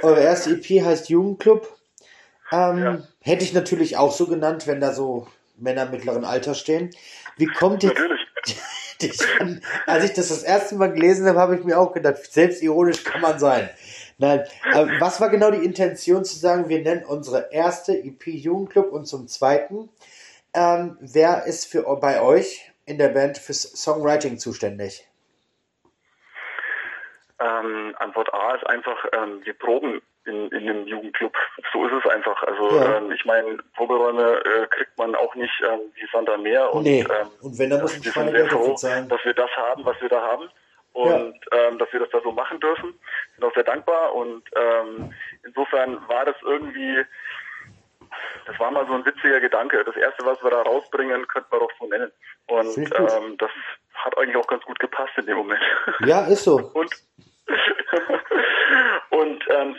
Eure 0.01 0.21
erste 0.21 0.51
EP 0.51 0.83
heißt 0.83 1.09
Jugendclub. 1.09 1.67
Ähm, 2.51 2.83
ja. 2.83 2.97
Hätte 3.21 3.43
ich 3.43 3.53
natürlich 3.53 3.97
auch 3.97 4.11
so 4.11 4.27
genannt, 4.27 4.67
wenn 4.67 4.81
da 4.81 4.91
so 4.91 5.27
Männer 5.57 5.85
mittleren 5.85 6.25
Alters 6.25 6.59
stehen. 6.59 6.91
Wie 7.37 7.47
kommt 7.47 7.83
die, 7.83 7.87
Natürlich. 7.87 8.27
ich, 8.99 9.19
als 9.85 10.03
ich 10.03 10.13
das 10.13 10.29
das 10.29 10.43
erste 10.43 10.75
Mal 10.75 10.91
gelesen 10.91 11.27
habe, 11.27 11.39
habe 11.39 11.55
ich 11.55 11.63
mir 11.63 11.79
auch 11.79 11.93
gedacht, 11.93 12.19
selbstironisch 12.31 13.03
kann 13.03 13.21
man 13.21 13.39
sein. 13.39 13.69
Nein, 14.17 14.43
aber 14.73 14.89
was 14.99 15.21
war 15.21 15.29
genau 15.29 15.51
die 15.51 15.63
Intention 15.63 16.25
zu 16.25 16.37
sagen, 16.37 16.69
wir 16.69 16.81
nennen 16.81 17.05
unsere 17.05 17.51
erste 17.51 17.93
EP 17.93 18.25
Jugendclub 18.27 18.91
und 18.91 19.05
zum 19.05 19.27
zweiten, 19.27 19.89
ähm, 20.53 20.97
wer 20.99 21.45
ist 21.45 21.65
für 21.65 21.83
bei 21.99 22.21
euch 22.21 22.71
in 22.85 22.97
der 22.97 23.09
Band 23.09 23.37
fürs 23.37 23.61
Songwriting 23.61 24.39
zuständig? 24.39 25.07
Ähm, 27.39 27.95
Antwort 27.99 28.33
A 28.33 28.55
ist 28.55 28.65
einfach, 28.67 29.05
ähm, 29.13 29.41
wir 29.43 29.53
proben 29.53 30.01
in, 30.27 30.49
in 30.49 30.69
einem 30.69 30.87
Jugendclub. 30.87 31.35
So 31.71 31.85
ist 31.85 31.93
es 32.03 32.11
einfach. 32.11 32.41
Also 32.43 32.77
ja. 32.77 32.97
ähm, 32.97 33.11
ich 33.11 33.23
meine, 33.25 33.57
Proberäume 33.75 34.43
äh, 34.43 34.67
kriegt 34.67 34.97
man 34.97 35.15
auch 35.15 35.33
nicht 35.35 35.53
ähm, 35.63 35.79
wie 35.95 36.07
Sand 36.11 36.29
am 36.29 36.43
Meer. 36.43 36.73
Und, 36.73 36.83
nee. 36.83 37.01
ähm, 37.01 37.27
und 37.41 37.57
wenn, 37.57 37.69
da 37.69 37.79
muss 37.79 38.03
wir 38.03 38.11
sind 38.11 38.31
sehr 38.31 38.47
froh, 38.47 38.75
sein. 38.75 39.07
dass 39.07 39.23
wir 39.23 39.33
das 39.33 39.49
haben, 39.55 39.85
was 39.85 39.99
wir 40.01 40.09
da 40.09 40.21
haben. 40.21 40.49
Und 40.93 41.35
ja. 41.51 41.67
ähm, 41.67 41.77
dass 41.77 41.91
wir 41.93 41.99
das 41.99 42.09
da 42.09 42.19
so 42.21 42.31
machen 42.31 42.59
dürfen. 42.59 42.93
Sind 43.35 43.45
auch 43.45 43.53
sehr 43.53 43.63
dankbar. 43.63 44.15
Und 44.15 44.43
ähm, 44.55 45.13
insofern 45.45 45.97
war 46.07 46.25
das 46.25 46.35
irgendwie, 46.41 47.05
das 48.47 48.59
war 48.59 48.71
mal 48.71 48.85
so 48.87 48.93
ein 48.93 49.05
witziger 49.05 49.39
Gedanke. 49.39 49.83
Das 49.83 49.95
erste, 49.95 50.25
was 50.25 50.41
wir 50.43 50.49
da 50.49 50.63
rausbringen, 50.63 51.27
könnte 51.27 51.49
man 51.51 51.59
doch 51.59 51.71
so 51.79 51.85
nennen. 51.87 52.11
Und 52.47 53.39
das 53.41 53.51
hat 53.93 54.17
eigentlich 54.17 54.37
auch 54.37 54.47
ganz 54.47 54.63
gut 54.63 54.79
gepasst 54.79 55.13
in 55.17 55.27
dem 55.27 55.37
Moment. 55.37 55.61
Ja, 56.05 56.25
ist 56.25 56.43
so. 56.43 56.71
Und 59.09 59.43
ähm, 59.49 59.75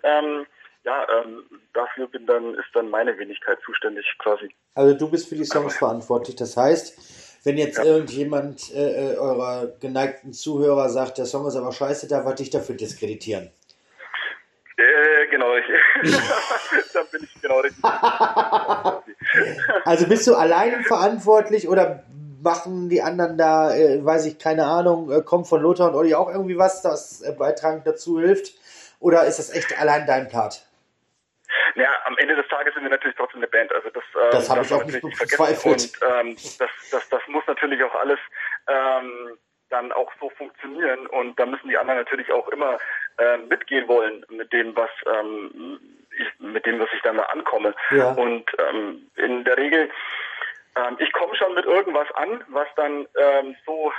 Schreiben, 0.00 0.26
ähm, 0.40 0.46
ja, 0.84 1.06
ähm, 1.20 1.44
dafür 1.74 2.08
bin 2.08 2.26
dann, 2.26 2.54
ist 2.54 2.68
dann 2.74 2.88
meine 2.88 3.18
Wenigkeit 3.18 3.58
zuständig 3.64 4.06
quasi. 4.18 4.54
Also 4.74 4.94
du 4.94 5.10
bist 5.10 5.28
für 5.28 5.34
die 5.34 5.44
Songs 5.44 5.74
Aber, 5.74 5.86
verantwortlich. 5.86 6.36
Das 6.36 6.56
heißt, 6.56 7.44
wenn 7.44 7.58
jetzt 7.58 7.78
ja. 7.78 7.84
irgendjemand 7.84 8.72
äh, 8.74 9.12
äh, 9.12 9.16
eurer 9.16 9.66
geneigten 9.80 10.32
Zuhörer 10.32 10.88
sagt, 10.88 11.18
der 11.18 11.26
Song 11.26 11.46
ist 11.46 11.56
aber 11.56 11.72
scheiße, 11.72 12.08
darf 12.08 12.24
er 12.24 12.34
dich 12.34 12.50
dafür 12.50 12.74
diskreditieren. 12.74 13.50
Äh, 14.76 15.26
genau, 15.30 15.56
ich, 15.56 15.64
dann 16.94 17.06
bin 17.10 17.24
ich 17.24 17.42
genau 17.42 17.58
richtig. 17.60 17.84
also 19.84 20.06
bist 20.06 20.26
du 20.28 20.36
allein 20.36 20.84
verantwortlich 20.84 21.68
oder 21.68 22.04
machen 22.40 22.88
die 22.88 23.02
anderen 23.02 23.36
da, 23.36 23.74
äh, 23.74 24.04
weiß 24.04 24.26
ich, 24.26 24.38
keine 24.38 24.66
Ahnung, 24.66 25.10
äh, 25.10 25.22
kommt 25.22 25.48
von 25.48 25.60
Lothar 25.60 25.88
und 25.88 25.96
Olli 25.96 26.14
auch 26.14 26.28
irgendwie 26.28 26.58
was, 26.58 26.82
das 26.82 27.20
äh, 27.22 27.32
beitragend 27.32 27.86
dazu 27.86 28.20
hilft? 28.20 28.54
Oder 29.00 29.24
ist 29.26 29.38
das 29.38 29.54
echt 29.54 29.78
allein 29.78 30.06
dein 30.06 30.28
Part? 30.28 30.66
Ja, 31.74 31.88
am 32.04 32.16
Ende 32.18 32.34
des 32.34 32.46
Tages 32.48 32.74
sind 32.74 32.82
wir 32.82 32.90
natürlich 32.90 33.16
trotzdem 33.16 33.40
eine 33.40 33.48
Band. 33.48 33.72
Also 33.72 33.88
das, 33.90 34.02
ähm, 34.14 34.30
das 34.32 34.50
habe 34.50 34.62
ich 34.62 34.72
auch 34.72 34.84
nicht 34.84 35.00
bezweifelt. 35.00 35.64
Und 35.64 36.10
ähm, 36.10 36.36
das, 36.58 36.70
das, 36.90 37.08
das 37.08 37.22
muss 37.28 37.44
natürlich 37.46 37.82
auch 37.82 37.94
alles 37.94 38.18
ähm, 38.66 39.38
dann 39.70 39.92
auch 39.92 40.10
so 40.20 40.30
funktionieren. 40.30 41.06
Und 41.06 41.38
da 41.38 41.46
müssen 41.46 41.68
die 41.68 41.78
anderen 41.78 42.00
natürlich 42.00 42.30
auch 42.32 42.48
immer 42.48 42.78
äh, 43.18 43.38
mitgehen 43.38 43.86
wollen 43.88 44.24
mit 44.28 44.52
dem, 44.52 44.74
was 44.76 44.90
ähm, 45.06 45.78
ich, 46.18 46.40
mit 46.40 46.66
dem, 46.66 46.80
was 46.80 46.88
ich 46.94 47.02
dann 47.02 47.16
da 47.16 47.24
ankomme. 47.24 47.74
Ja. 47.90 48.10
Und 48.12 48.50
ähm, 48.58 49.08
in 49.16 49.44
der 49.44 49.56
Regel 49.56 49.90
ähm, 50.78 50.96
ich 50.98 51.12
komme 51.12 51.34
schon 51.36 51.54
mit 51.54 51.64
irgendwas 51.64 52.10
an, 52.14 52.44
was 52.48 52.68
dann 52.76 53.06
ähm, 53.18 53.56
so 53.66 53.92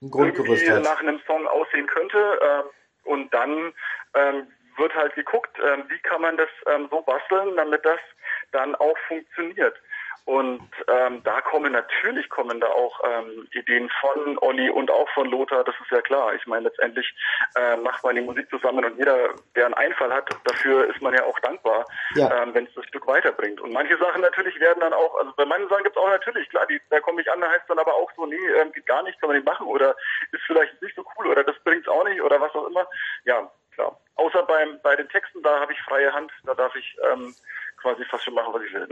irgendwie 0.00 0.68
nach 0.80 1.00
einem 1.00 1.20
Song 1.26 1.46
aussehen 1.46 1.86
könnte. 1.86 2.18
Ähm, 2.42 2.64
und 3.04 3.32
dann 3.32 3.72
ähm, 4.14 4.46
wird 4.76 4.94
halt 4.94 5.14
geguckt, 5.14 5.56
ähm, 5.64 5.84
wie 5.88 5.98
kann 5.98 6.22
man 6.22 6.36
das 6.36 6.48
ähm, 6.66 6.88
so 6.90 7.02
basteln, 7.02 7.56
damit 7.56 7.84
das 7.84 8.00
dann 8.52 8.74
auch 8.76 8.96
funktioniert. 9.08 9.76
Und 10.24 10.62
ähm, 10.86 11.22
da 11.24 11.40
kommen 11.40 11.72
natürlich 11.72 12.28
kommen 12.28 12.60
da 12.60 12.68
auch 12.68 13.00
ähm, 13.04 13.48
Ideen 13.52 13.90
von 14.00 14.38
Olli 14.38 14.70
und 14.70 14.90
auch 14.90 15.08
von 15.10 15.28
Lothar, 15.28 15.64
das 15.64 15.74
ist 15.82 15.90
ja 15.90 16.00
klar. 16.00 16.34
Ich 16.34 16.46
meine, 16.46 16.64
letztendlich 16.64 17.12
äh, 17.56 17.76
macht 17.76 18.04
man 18.04 18.14
die 18.14 18.22
Musik 18.22 18.48
zusammen 18.48 18.84
und 18.84 18.96
jeder, 18.98 19.30
der 19.56 19.66
einen 19.66 19.74
Einfall 19.74 20.12
hat, 20.12 20.30
dafür 20.44 20.88
ist 20.88 21.02
man 21.02 21.14
ja 21.14 21.24
auch 21.24 21.38
dankbar, 21.40 21.86
ja. 22.14 22.42
ähm, 22.42 22.54
wenn 22.54 22.66
es 22.66 22.74
das 22.74 22.86
Stück 22.86 23.06
weiterbringt. 23.06 23.60
Und 23.60 23.72
manche 23.72 23.98
Sachen 23.98 24.20
natürlich 24.20 24.58
werden 24.60 24.80
dann 24.80 24.92
auch, 24.92 25.18
also 25.18 25.32
bei 25.36 25.44
manchen 25.44 25.68
Sachen 25.68 25.84
gibt 25.84 25.96
es 25.96 26.02
auch 26.02 26.08
natürlich, 26.10 26.48
klar, 26.50 26.66
die, 26.66 26.80
da 26.90 27.00
komme 27.00 27.20
ich 27.20 27.30
an, 27.30 27.40
da 27.40 27.50
heißt 27.50 27.68
dann 27.68 27.80
aber 27.80 27.94
auch 27.94 28.10
so, 28.16 28.24
nee, 28.26 28.36
ähm, 28.60 28.70
geht 28.72 28.86
gar 28.86 29.02
nicht, 29.02 29.20
kann 29.20 29.28
man 29.28 29.36
nicht 29.36 29.46
machen 29.46 29.66
oder 29.66 29.96
ist 30.30 30.42
vielleicht 30.46 30.80
nicht 30.82 30.94
so 30.94 31.04
cool 31.18 31.26
oder 31.26 31.42
das 31.42 31.58
bringt 31.64 31.82
es 31.82 31.88
auch 31.88 32.04
nicht 32.04 32.22
oder 32.22 32.40
was 32.40 32.54
auch 32.54 32.68
immer. 32.68 32.86
Ja, 33.24 33.50
klar. 33.74 33.98
Außer 34.14 34.44
beim, 34.44 34.78
bei 34.82 34.94
den 34.94 35.08
Texten, 35.08 35.42
da 35.42 35.60
habe 35.60 35.72
ich 35.72 35.80
freie 35.82 36.12
Hand, 36.12 36.30
da 36.44 36.54
darf 36.54 36.74
ich 36.76 36.96
ähm, 37.12 37.34
quasi 37.82 38.04
fast 38.04 38.24
schon 38.24 38.34
machen, 38.34 38.54
was 38.54 38.62
ich 38.66 38.72
will. 38.72 38.88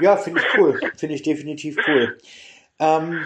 ja, 0.00 0.16
finde 0.24 0.40
ich 0.40 0.58
cool. 0.58 0.80
Finde 0.96 1.14
ich 1.14 1.22
definitiv 1.22 1.76
cool. 1.86 2.18
Ähm, 2.78 3.24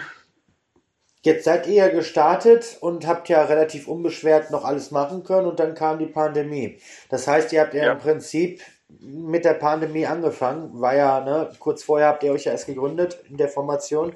Jetzt 1.27 1.43
seid 1.43 1.67
ihr 1.67 1.73
ja 1.73 1.87
gestartet 1.89 2.77
und 2.79 3.05
habt 3.05 3.27
ja 3.27 3.43
relativ 3.43 3.89
unbeschwert 3.89 4.49
noch 4.49 4.63
alles 4.63 4.91
machen 4.91 5.25
können 5.25 5.45
und 5.45 5.59
dann 5.59 5.73
kam 5.73 5.99
die 5.99 6.05
Pandemie. 6.05 6.79
Das 7.09 7.27
heißt, 7.27 7.51
ihr 7.51 7.59
habt 7.59 7.73
ja, 7.73 7.83
ja. 7.83 7.91
im 7.91 7.97
Prinzip 7.97 8.61
mit 8.87 9.43
der 9.43 9.55
Pandemie 9.55 10.05
angefangen, 10.05 10.79
war 10.79 10.95
ja, 10.95 11.19
ne, 11.19 11.51
kurz 11.59 11.83
vorher 11.83 12.07
habt 12.07 12.23
ihr 12.23 12.31
euch 12.31 12.45
ja 12.45 12.53
erst 12.53 12.67
gegründet 12.67 13.19
in 13.29 13.35
der 13.35 13.49
Formation. 13.49 14.15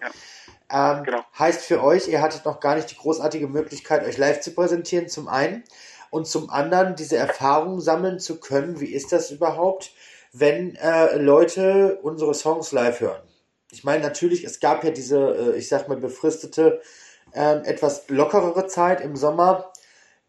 Ja. 0.71 0.93
Ähm, 0.97 1.03
genau. 1.03 1.19
Heißt 1.37 1.65
für 1.65 1.83
euch, 1.83 2.07
ihr 2.07 2.21
hattet 2.21 2.45
noch 2.45 2.61
gar 2.61 2.75
nicht 2.75 2.89
die 2.91 2.95
großartige 2.95 3.47
Möglichkeit, 3.47 4.05
euch 4.05 4.17
live 4.17 4.39
zu 4.39 4.53
präsentieren, 4.53 5.09
zum 5.09 5.27
einen. 5.27 5.63
Und 6.11 6.27
zum 6.27 6.49
anderen, 6.49 6.95
diese 6.95 7.17
Erfahrung 7.17 7.81
sammeln 7.81 8.19
zu 8.19 8.39
können. 8.39 8.79
Wie 8.79 8.93
ist 8.93 9.11
das 9.11 9.31
überhaupt, 9.31 9.91
wenn 10.33 10.75
äh, 10.75 11.17
Leute 11.17 11.99
unsere 12.01 12.33
Songs 12.33 12.71
live 12.71 12.99
hören? 13.01 13.21
Ich 13.71 13.83
meine, 13.83 14.03
natürlich, 14.03 14.43
es 14.43 14.59
gab 14.59 14.83
ja 14.83 14.91
diese, 14.91 15.53
äh, 15.53 15.57
ich 15.57 15.67
sag 15.67 15.87
mal, 15.87 15.97
befristete, 15.97 16.81
ähm, 17.33 17.63
etwas 17.63 18.09
lockerere 18.09 18.67
Zeit 18.67 19.01
im 19.01 19.15
Sommer, 19.15 19.71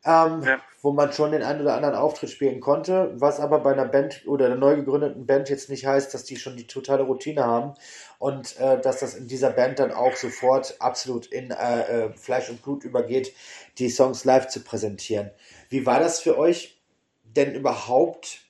ähm, 0.04 0.42
ja. 0.42 0.60
wo 0.80 0.92
man 0.92 1.12
schon 1.12 1.32
den 1.32 1.42
einen 1.42 1.60
oder 1.60 1.74
anderen 1.74 1.94
Auftritt 1.94 2.30
spielen 2.30 2.60
konnte, 2.60 3.12
was 3.14 3.40
aber 3.40 3.60
bei 3.60 3.72
einer 3.72 3.84
Band 3.84 4.22
oder 4.26 4.46
einer 4.46 4.56
neu 4.56 4.76
gegründeten 4.76 5.26
Band 5.26 5.48
jetzt 5.48 5.68
nicht 5.68 5.86
heißt, 5.86 6.12
dass 6.14 6.24
die 6.24 6.36
schon 6.36 6.56
die 6.56 6.66
totale 6.66 7.04
Routine 7.04 7.44
haben 7.44 7.74
und 8.18 8.56
äh, 8.58 8.80
dass 8.80 9.00
das 9.00 9.14
in 9.14 9.28
dieser 9.28 9.50
Band 9.50 9.78
dann 9.78 9.92
auch 9.92 10.16
sofort 10.16 10.76
absolut 10.80 11.26
in 11.26 11.50
äh, 11.50 12.06
äh 12.06 12.12
Fleisch 12.14 12.50
und 12.50 12.62
Blut 12.62 12.84
übergeht, 12.84 13.32
die 13.78 13.90
Songs 13.90 14.24
live 14.24 14.48
zu 14.48 14.60
präsentieren. 14.60 15.30
Wie 15.68 15.86
war 15.86 16.00
das 16.00 16.20
für 16.20 16.38
euch 16.38 16.80
denn 17.24 17.54
überhaupt, 17.54 18.41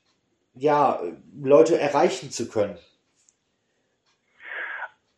ja, 0.54 1.00
Leute 1.40 1.78
erreichen 1.78 2.30
zu 2.30 2.48
können? 2.48 2.78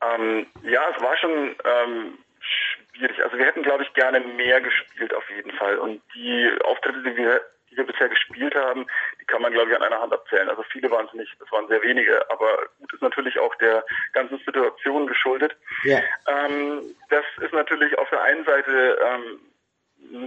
Ähm, 0.03 0.47
ja, 0.63 0.83
es 0.95 1.03
war 1.03 1.17
schon 1.17 1.57
ähm, 1.65 2.19
schwierig. 2.41 3.23
Also 3.23 3.37
wir 3.39 3.47
hätten, 3.47 3.63
glaube 3.63 3.85
ich, 3.85 3.93
gerne 3.95 4.21
mehr 4.21 4.61
gespielt 4.61 5.15
auf 5.15 5.29
jeden 5.31 5.53
Fall. 5.53 5.79
Und 5.79 6.03
die 6.15 6.51
Auftritte, 6.65 7.03
die 7.03 7.17
wir, 7.17 7.41
die 7.71 7.77
wir 7.77 7.87
bisher 7.87 8.09
gespielt 8.09 8.55
haben, 8.55 8.87
die 9.21 9.25
kann 9.25 9.43
man, 9.43 9.53
glaube 9.53 9.71
ich, 9.71 9.77
an 9.77 9.83
einer 9.83 10.01
Hand 10.01 10.13
abzählen. 10.13 10.49
Also 10.49 10.63
viele 10.65 10.91
waren 10.91 11.07
es 11.07 11.15
nicht, 11.15 11.35
es 11.41 11.51
waren 11.51 11.69
sehr 11.69 11.83
wenige. 11.83 12.31
Aber 12.31 12.69
gut 12.79 12.93
ist 12.93 13.03
natürlich 13.03 13.39
auch 13.39 13.55
der 13.57 13.85
ganzen 14.13 14.39
Situation 14.39 15.07
geschuldet. 15.07 15.57
Ja. 15.85 16.01
Ähm, 16.29 16.95
das 17.11 17.25
ist 17.41 17.53
natürlich 17.53 17.97
auf 17.99 18.09
der 18.11 18.23
einen 18.23 18.45
Seite 18.45 18.99
ähm, 19.03 19.41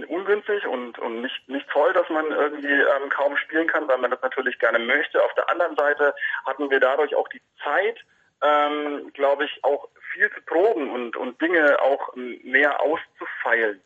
ungünstig 0.08 0.66
und, 0.66 0.98
und 0.98 1.22
nicht, 1.22 1.48
nicht 1.48 1.68
toll, 1.70 1.92
dass 1.92 2.08
man 2.08 2.30
irgendwie 2.30 2.72
ähm, 2.72 3.08
kaum 3.10 3.36
spielen 3.36 3.68
kann, 3.68 3.88
weil 3.88 3.98
man 3.98 4.10
das 4.10 4.22
natürlich 4.22 4.58
gerne 4.58 4.78
möchte. 4.78 5.22
Auf 5.22 5.34
der 5.34 5.48
anderen 5.50 5.76
Seite 5.76 6.14
hatten 6.46 6.70
wir 6.70 6.80
dadurch 6.80 7.14
auch 7.14 7.28
die 7.28 7.42
Zeit, 7.62 7.98
ähm, 8.42 9.12
glaube 9.12 9.44
ich, 9.44 9.64
auch 9.64 9.88
viel 10.12 10.30
zu 10.32 10.40
proben 10.42 10.90
und, 10.90 11.16
und 11.16 11.40
Dinge 11.40 11.80
auch 11.80 12.14
mehr 12.14 12.80
auszufeilen, 12.80 13.80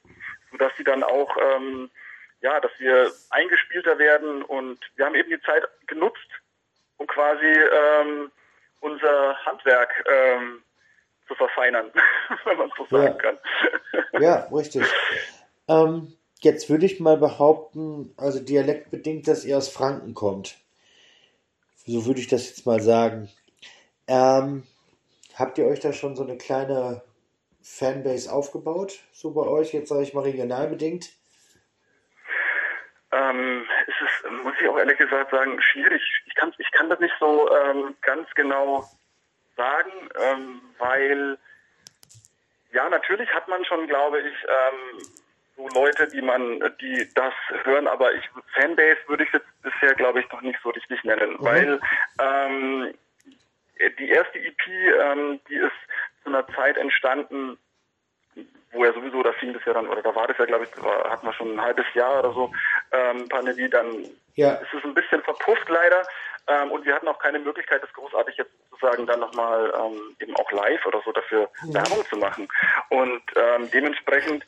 sodass 0.50 0.72
sie 0.76 0.84
dann 0.84 1.02
auch, 1.02 1.36
ähm, 1.40 1.90
ja, 2.40 2.60
dass 2.60 2.72
wir 2.78 3.10
eingespielter 3.30 3.98
werden 3.98 4.42
und 4.42 4.78
wir 4.96 5.06
haben 5.06 5.14
eben 5.14 5.30
die 5.30 5.40
Zeit 5.42 5.66
genutzt, 5.86 6.28
um 6.96 7.06
quasi 7.06 7.46
ähm, 7.46 8.30
unser 8.80 9.36
Handwerk 9.44 9.90
ähm, 10.06 10.62
zu 11.28 11.34
verfeinern, 11.34 11.90
wenn 12.44 12.58
man 12.58 12.72
so 12.76 12.86
sagen 12.86 13.04
ja. 13.04 13.12
kann. 13.12 13.38
ja, 14.20 14.48
richtig. 14.52 14.84
Ähm, 15.72 16.12
jetzt 16.40 16.68
würde 16.68 16.86
ich 16.86 17.00
mal 17.00 17.16
behaupten, 17.16 18.12
also 18.16 18.40
dialektbedingt, 18.40 19.26
dass 19.28 19.44
ihr 19.44 19.56
aus 19.56 19.68
Franken 19.68 20.14
kommt. 20.14 20.58
So 21.86 22.06
würde 22.06 22.20
ich 22.20 22.28
das 22.28 22.48
jetzt 22.48 22.66
mal 22.66 22.80
sagen. 22.80 23.28
Ähm, 24.06 24.64
habt 25.36 25.58
ihr 25.58 25.66
euch 25.66 25.80
da 25.80 25.92
schon 25.92 26.16
so 26.16 26.22
eine 26.22 26.36
kleine 26.36 27.02
Fanbase 27.62 28.32
aufgebaut, 28.32 29.00
so 29.12 29.30
bei 29.32 29.42
euch, 29.42 29.72
jetzt 29.72 29.88
sage 29.88 30.02
ich 30.02 30.14
mal 30.14 30.22
regional 30.22 30.68
bedingt? 30.68 31.10
Ähm, 33.12 33.64
es 33.86 33.94
ist, 34.00 34.30
muss 34.42 34.54
ich 34.60 34.68
auch 34.68 34.78
ehrlich 34.78 34.98
gesagt 34.98 35.30
sagen, 35.30 35.60
schwierig. 35.60 36.02
Ich 36.26 36.34
kann, 36.34 36.52
ich 36.58 36.70
kann 36.72 36.88
das 36.88 36.98
nicht 36.98 37.14
so 37.20 37.48
ähm, 37.54 37.94
ganz 38.00 38.28
genau 38.34 38.84
sagen, 39.56 39.92
ähm, 40.20 40.60
weil 40.78 41.38
ja, 42.72 42.88
natürlich 42.88 43.28
hat 43.34 43.48
man 43.48 43.64
schon, 43.64 43.86
glaube 43.86 44.20
ich, 44.20 44.34
ähm, 44.44 45.06
so 45.56 45.68
Leute, 45.68 46.08
die 46.08 46.22
man, 46.22 46.60
die 46.80 47.08
das 47.14 47.34
hören, 47.64 47.86
aber 47.86 48.12
ich 48.14 48.24
Fanbase 48.54 48.98
würde 49.06 49.24
ich 49.24 49.32
jetzt 49.32 49.46
bisher, 49.62 49.94
glaube 49.94 50.20
ich, 50.20 50.30
noch 50.30 50.40
nicht 50.42 50.58
so 50.62 50.70
richtig 50.70 51.02
nennen, 51.04 51.32
mhm. 51.32 51.44
weil 51.44 51.80
ähm, 52.20 52.94
die 53.98 54.08
erste 54.08 54.38
EP, 54.38 54.68
ähm, 54.68 55.40
die 55.48 55.56
ist 55.56 55.72
zu 56.22 56.28
einer 56.28 56.46
Zeit 56.48 56.76
entstanden, 56.76 57.58
wo 58.72 58.84
ja 58.84 58.92
sowieso, 58.94 59.22
da 59.22 59.32
fing 59.34 59.52
das 59.52 59.64
ja 59.66 59.74
dann, 59.74 59.88
oder 59.88 60.02
da 60.02 60.14
war 60.14 60.26
das 60.26 60.38
ja, 60.38 60.46
glaube 60.46 60.64
ich, 60.64 60.82
war, 60.82 61.10
hatten 61.10 61.26
wir 61.26 61.32
schon 61.34 61.54
ein 61.54 61.60
halbes 61.60 61.84
Jahr 61.94 62.20
oder 62.20 62.32
so, 62.32 62.52
ähm, 62.92 63.28
Pandemie, 63.28 63.68
dann 63.68 64.06
ja. 64.34 64.54
ist 64.54 64.72
es 64.72 64.84
ein 64.84 64.94
bisschen 64.94 65.22
verpufft 65.22 65.68
leider. 65.68 66.02
Ähm, 66.48 66.72
und 66.72 66.84
wir 66.84 66.94
hatten 66.94 67.06
auch 67.06 67.18
keine 67.18 67.38
Möglichkeit, 67.38 67.82
das 67.82 67.92
großartig 67.92 68.36
jetzt 68.36 68.50
sozusagen 68.70 69.06
dann 69.06 69.20
nochmal 69.20 69.72
ähm, 69.76 70.16
eben 70.18 70.34
auch 70.36 70.50
live 70.50 70.84
oder 70.86 71.00
so 71.04 71.12
dafür 71.12 71.48
ja. 71.66 71.74
Werbung 71.74 72.04
zu 72.06 72.16
machen. 72.16 72.48
Und 72.88 73.22
ähm, 73.36 73.70
dementsprechend 73.70 74.44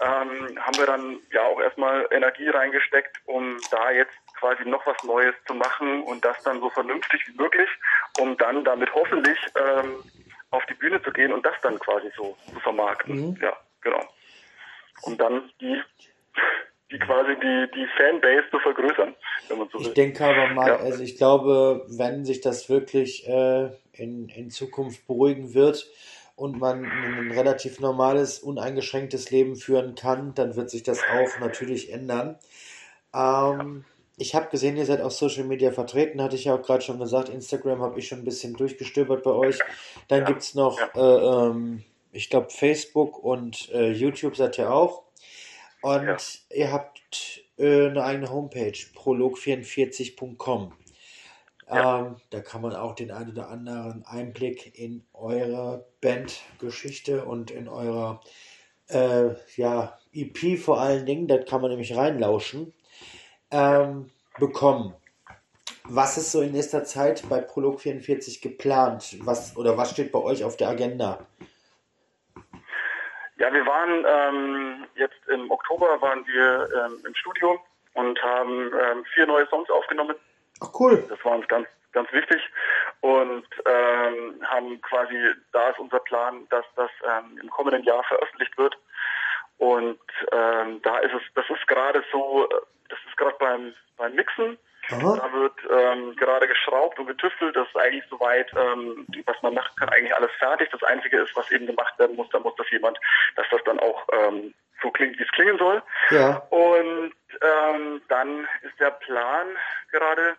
ähm, 0.00 0.58
haben 0.60 0.78
wir 0.78 0.86
dann 0.86 1.18
ja 1.32 1.42
auch 1.42 1.60
erstmal 1.60 2.06
Energie 2.10 2.48
reingesteckt, 2.48 3.16
um 3.24 3.56
da 3.70 3.90
jetzt 3.90 4.14
quasi 4.38 4.68
noch 4.68 4.86
was 4.86 5.02
Neues 5.04 5.34
zu 5.46 5.54
machen 5.54 6.02
und 6.02 6.24
das 6.24 6.42
dann 6.42 6.60
so 6.60 6.68
vernünftig 6.70 7.22
wie 7.28 7.42
möglich, 7.42 7.68
um 8.20 8.36
dann 8.36 8.64
damit 8.64 8.92
hoffentlich 8.94 9.38
ähm, 9.56 10.02
auf 10.50 10.64
die 10.66 10.74
Bühne 10.74 11.02
zu 11.02 11.10
gehen 11.12 11.32
und 11.32 11.44
das 11.44 11.54
dann 11.62 11.78
quasi 11.78 12.08
so 12.16 12.36
zu 12.52 12.60
vermarkten. 12.60 13.30
Mhm. 13.30 13.38
Ja, 13.40 13.56
genau. 13.80 14.02
Um 15.02 15.16
dann 15.16 15.50
die, 15.60 15.80
die 16.90 16.98
quasi 16.98 17.34
die, 17.40 17.70
die 17.74 17.86
Fanbase 17.96 18.44
zu 18.50 18.58
vergrößern, 18.58 19.14
wenn 19.48 19.58
man 19.58 19.68
so 19.70 19.78
will. 19.78 19.86
Ich 19.86 19.94
denke 19.94 20.24
aber 20.24 20.48
mal, 20.48 20.68
ja. 20.68 20.76
also 20.76 21.02
ich 21.02 21.16
glaube, 21.16 21.86
wenn 21.88 22.24
sich 22.24 22.40
das 22.42 22.68
wirklich 22.68 23.26
äh, 23.26 23.70
in, 23.92 24.28
in 24.28 24.50
Zukunft 24.50 25.06
beruhigen 25.06 25.54
wird, 25.54 25.86
und 26.36 26.58
man 26.58 26.84
ein 26.84 27.32
relativ 27.32 27.80
normales, 27.80 28.38
uneingeschränktes 28.38 29.30
Leben 29.30 29.56
führen 29.56 29.94
kann, 29.94 30.34
dann 30.34 30.54
wird 30.54 30.70
sich 30.70 30.82
das 30.82 31.00
auch 31.00 31.40
natürlich 31.40 31.92
ändern. 31.92 32.36
Ähm, 33.14 33.84
ich 34.18 34.34
habe 34.34 34.50
gesehen, 34.50 34.76
ihr 34.76 34.86
seid 34.86 35.00
auf 35.00 35.12
Social 35.12 35.44
Media 35.44 35.72
vertreten, 35.72 36.22
hatte 36.22 36.36
ich 36.36 36.44
ja 36.44 36.54
auch 36.54 36.62
gerade 36.62 36.82
schon 36.82 36.98
gesagt. 36.98 37.30
Instagram 37.30 37.80
habe 37.80 37.98
ich 37.98 38.08
schon 38.08 38.18
ein 38.18 38.24
bisschen 38.24 38.54
durchgestöbert 38.54 39.22
bei 39.22 39.30
euch. 39.30 39.58
Dann 40.08 40.20
ja. 40.20 40.26
gibt 40.26 40.42
es 40.42 40.54
noch, 40.54 40.78
ja. 40.78 40.90
äh, 40.94 41.48
ähm, 41.48 41.84
ich 42.12 42.30
glaube, 42.30 42.50
Facebook 42.50 43.22
und 43.22 43.70
äh, 43.72 43.90
YouTube 43.90 44.36
seid 44.36 44.58
ihr 44.58 44.70
auch. 44.70 45.02
Und 45.82 46.06
ja. 46.06 46.16
ihr 46.54 46.72
habt 46.72 47.42
äh, 47.58 47.88
eine 47.88 48.04
eigene 48.04 48.30
Homepage, 48.30 48.72
prolog44.com. 48.72 50.72
Ähm, 51.68 52.16
da 52.30 52.40
kann 52.40 52.62
man 52.62 52.76
auch 52.76 52.94
den 52.94 53.10
einen 53.10 53.30
oder 53.30 53.48
anderen 53.48 54.04
Einblick 54.06 54.78
in 54.78 55.04
eure 55.12 55.84
Bandgeschichte 56.00 57.24
und 57.24 57.50
in 57.50 57.68
eure 57.68 58.20
äh, 58.88 59.34
ja, 59.56 59.98
EP 60.12 60.58
vor 60.58 60.80
allen 60.80 61.06
Dingen, 61.06 61.26
da 61.26 61.38
kann 61.38 61.60
man 61.60 61.70
nämlich 61.70 61.96
reinlauschen 61.96 62.72
ähm, 63.50 64.10
bekommen. 64.38 64.94
Was 65.88 66.18
ist 66.18 66.32
so 66.32 66.40
in 66.40 66.52
nächster 66.52 66.84
Zeit 66.84 67.28
bei 67.28 67.40
Prolog 67.40 67.80
44 67.80 68.40
geplant? 68.40 69.16
Was 69.20 69.56
oder 69.56 69.76
was 69.76 69.90
steht 69.90 70.12
bei 70.12 70.18
euch 70.18 70.44
auf 70.44 70.56
der 70.56 70.68
Agenda? 70.68 71.26
Ja, 73.38 73.52
wir 73.52 73.66
waren 73.66 74.04
ähm, 74.08 74.86
jetzt 74.96 75.18
im 75.28 75.50
Oktober 75.50 76.00
waren 76.00 76.26
wir 76.26 76.68
ähm, 76.74 77.04
im 77.06 77.14
Studio 77.14 77.60
und 77.94 78.20
haben 78.22 78.72
ähm, 78.72 79.04
vier 79.14 79.26
neue 79.26 79.46
Songs 79.48 79.68
aufgenommen. 79.70 80.16
Ach 80.60 80.70
cool. 80.78 81.04
Das 81.08 81.24
war 81.24 81.32
uns 81.32 81.48
ganz 81.48 81.66
ganz 81.92 82.12
wichtig 82.12 82.42
und 83.00 83.46
ähm, 83.64 84.44
haben 84.44 84.80
quasi 84.82 85.16
da 85.52 85.70
ist 85.70 85.78
unser 85.78 85.98
Plan, 86.00 86.46
dass 86.50 86.64
das 86.76 86.90
ähm, 87.02 87.38
im 87.40 87.48
kommenden 87.48 87.84
Jahr 87.84 88.04
veröffentlicht 88.04 88.58
wird 88.58 88.76
und 89.56 89.98
ähm, 90.30 90.82
da 90.82 90.98
ist 90.98 91.14
es 91.14 91.22
das 91.34 91.48
ist 91.48 91.66
gerade 91.66 92.04
so 92.12 92.46
das 92.88 92.98
ist 93.08 93.16
gerade 93.16 93.36
beim, 93.38 93.74
beim 93.96 94.14
Mixen. 94.14 94.58
Aha. 94.88 95.16
Da 95.16 95.32
wird 95.32 95.54
ähm, 95.68 96.14
gerade 96.14 96.46
geschraubt 96.46 96.98
und 97.00 97.06
getüftelt. 97.06 97.56
Das 97.56 97.66
ist 97.66 97.76
eigentlich 97.76 98.04
soweit, 98.08 98.52
ähm, 98.54 99.04
was 99.24 99.36
man 99.42 99.54
machen 99.54 99.74
kann, 99.76 99.88
eigentlich 99.88 100.14
alles 100.14 100.30
fertig. 100.38 100.68
Das 100.70 100.82
Einzige 100.84 101.20
ist, 101.22 101.34
was 101.34 101.50
eben 101.50 101.66
gemacht 101.66 101.98
werden 101.98 102.14
muss, 102.14 102.28
da 102.30 102.38
muss 102.38 102.54
das 102.56 102.70
jemand, 102.70 102.96
dass 103.34 103.46
das 103.50 103.60
dann 103.64 103.80
auch 103.80 104.06
ähm, 104.12 104.54
so 104.80 104.90
klingt, 104.92 105.18
wie 105.18 105.24
es 105.24 105.32
klingen 105.32 105.58
soll. 105.58 105.82
Ja. 106.10 106.36
Und 106.50 107.12
ähm, 107.42 108.00
dann 108.08 108.46
ist 108.62 108.78
der 108.78 108.92
Plan 108.92 109.48
gerade, 109.90 110.36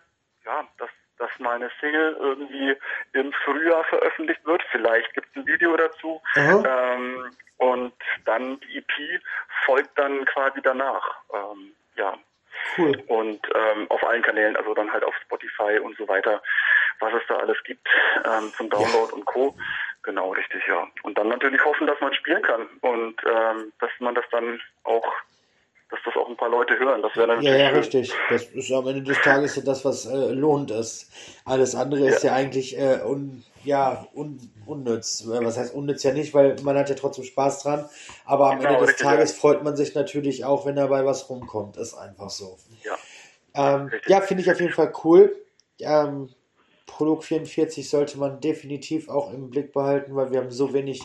ja, 0.48 0.66
dass, 0.78 0.90
dass 1.18 1.30
meine 1.38 1.70
Single 1.80 2.16
irgendwie 2.18 2.74
im 3.12 3.32
Frühjahr 3.44 3.84
veröffentlicht 3.84 4.44
wird. 4.46 4.62
Vielleicht 4.70 5.12
gibt 5.14 5.28
es 5.30 5.36
ein 5.36 5.46
Video 5.46 5.76
dazu. 5.76 6.20
Ähm, 6.36 7.30
und 7.58 7.92
dann 8.24 8.58
die 8.60 8.78
EP 8.78 9.20
folgt 9.66 9.98
dann 9.98 10.24
quasi 10.24 10.60
danach. 10.62 11.18
Ähm, 11.32 11.74
ja, 11.96 12.14
Cool. 12.76 13.02
Und 13.06 13.40
ähm, 13.54 13.86
auf 13.88 14.04
allen 14.04 14.22
Kanälen, 14.22 14.56
also 14.56 14.74
dann 14.74 14.92
halt 14.92 15.04
auf 15.04 15.14
Spotify 15.24 15.78
und 15.78 15.96
so 15.96 16.08
weiter, 16.08 16.42
was 16.98 17.12
es 17.14 17.22
da 17.28 17.36
alles 17.36 17.56
gibt 17.64 17.86
ähm, 18.24 18.52
zum 18.56 18.68
Download 18.68 19.10
ja. 19.10 19.14
und 19.14 19.24
Co. 19.26 19.56
Genau, 20.02 20.32
richtig, 20.32 20.66
ja. 20.66 20.86
Und 21.02 21.18
dann 21.18 21.28
natürlich 21.28 21.64
hoffen, 21.64 21.86
dass 21.86 22.00
man 22.00 22.14
spielen 22.14 22.42
kann 22.42 22.66
und 22.80 23.16
ähm, 23.24 23.72
dass 23.78 23.90
man 24.00 24.14
das 24.14 24.24
dann 24.30 24.60
auch, 24.84 25.06
dass 25.90 26.00
das 26.04 26.14
auch 26.16 26.28
ein 26.28 26.36
paar 26.36 26.50
Leute 26.50 26.78
hören. 26.78 27.00
Das 27.02 27.16
wäre 27.16 27.28
natürlich. 27.28 27.50
Ja, 27.50 27.56
ja, 27.56 27.68
richtig. 27.70 28.12
Das 28.28 28.44
ist 28.44 28.72
am 28.72 28.86
Ende 28.86 29.02
des 29.02 29.20
Tages 29.22 29.56
ja 29.56 29.62
das, 29.62 29.84
was 29.84 30.06
äh, 30.06 30.32
lohnt 30.32 30.70
ist. 30.70 31.10
Alles 31.44 31.74
andere 31.74 32.06
ja. 32.06 32.14
ist 32.14 32.22
ja 32.22 32.34
eigentlich 32.34 32.78
äh, 32.78 33.00
un, 33.04 33.42
ja, 33.64 34.06
un, 34.14 34.38
unnütz. 34.66 35.24
Was 35.26 35.56
heißt 35.56 35.74
unnütz 35.74 36.02
ja 36.02 36.12
nicht, 36.12 36.34
weil 36.34 36.56
man 36.62 36.76
hat 36.76 36.90
ja 36.90 36.94
trotzdem 36.94 37.24
Spaß 37.24 37.62
dran. 37.62 37.88
Aber 38.26 38.50
am 38.50 38.58
genau, 38.58 38.70
Ende 38.70 38.80
des 38.80 38.90
richtig, 38.90 39.06
Tages 39.06 39.32
ja. 39.32 39.38
freut 39.38 39.64
man 39.64 39.76
sich 39.76 39.94
natürlich 39.94 40.44
auch, 40.44 40.66
wenn 40.66 40.76
dabei 40.76 41.06
was 41.06 41.30
rumkommt. 41.30 41.78
Ist 41.78 41.94
einfach 41.94 42.30
so. 42.30 42.58
Ja. 42.84 42.96
Ähm, 43.54 43.90
ja, 44.06 44.20
finde 44.20 44.42
ich 44.42 44.50
auf 44.50 44.60
jeden 44.60 44.74
Fall 44.74 44.92
cool. 45.04 45.34
Ähm, 45.80 46.28
Prolog 46.86 47.24
44 47.24 47.88
sollte 47.88 48.18
man 48.18 48.40
definitiv 48.40 49.08
auch 49.08 49.32
im 49.32 49.50
Blick 49.50 49.72
behalten, 49.72 50.14
weil 50.16 50.32
wir 50.32 50.40
haben 50.40 50.50
so 50.50 50.74
wenig 50.74 51.02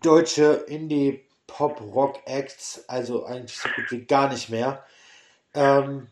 deutsche 0.00 0.64
Indie-Pop-Rock-Acts, 1.56 2.84
also 2.88 3.24
eigentlich 3.24 3.58
so 3.58 3.68
gut 3.74 3.90
wie 3.90 4.04
gar 4.04 4.30
nicht 4.30 4.48
mehr. 4.48 4.84
Ähm, 5.54 6.08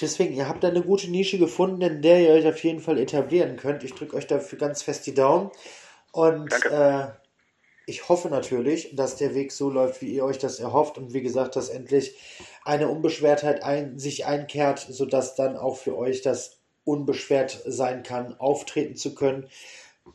deswegen, 0.00 0.34
ihr 0.34 0.48
habt 0.48 0.64
da 0.64 0.68
eine 0.68 0.82
gute 0.82 1.10
Nische 1.10 1.38
gefunden, 1.38 1.82
in 1.82 2.02
der 2.02 2.20
ihr 2.20 2.30
euch 2.30 2.46
auf 2.46 2.62
jeden 2.62 2.80
Fall 2.80 2.98
etablieren 2.98 3.56
könnt. 3.56 3.84
Ich 3.84 3.94
drücke 3.94 4.16
euch 4.16 4.26
dafür 4.26 4.58
ganz 4.58 4.82
fest 4.82 5.06
die 5.06 5.14
Daumen. 5.14 5.50
Und 6.12 6.52
äh, 6.64 7.08
ich 7.86 8.08
hoffe 8.08 8.28
natürlich, 8.28 8.94
dass 8.94 9.16
der 9.16 9.34
Weg 9.34 9.52
so 9.52 9.70
läuft, 9.70 10.00
wie 10.00 10.14
ihr 10.14 10.24
euch 10.24 10.38
das 10.38 10.60
erhofft. 10.60 10.98
Und 10.98 11.12
wie 11.12 11.22
gesagt, 11.22 11.56
dass 11.56 11.68
endlich 11.68 12.16
eine 12.64 12.88
Unbeschwertheit 12.88 13.62
ein, 13.62 13.98
sich 13.98 14.26
einkehrt, 14.26 14.80
sodass 14.80 15.34
dann 15.34 15.56
auch 15.56 15.76
für 15.76 15.96
euch 15.96 16.22
das 16.22 16.60
unbeschwert 16.84 17.62
sein 17.64 18.02
kann, 18.02 18.38
auftreten 18.38 18.96
zu 18.96 19.14
können, 19.14 19.48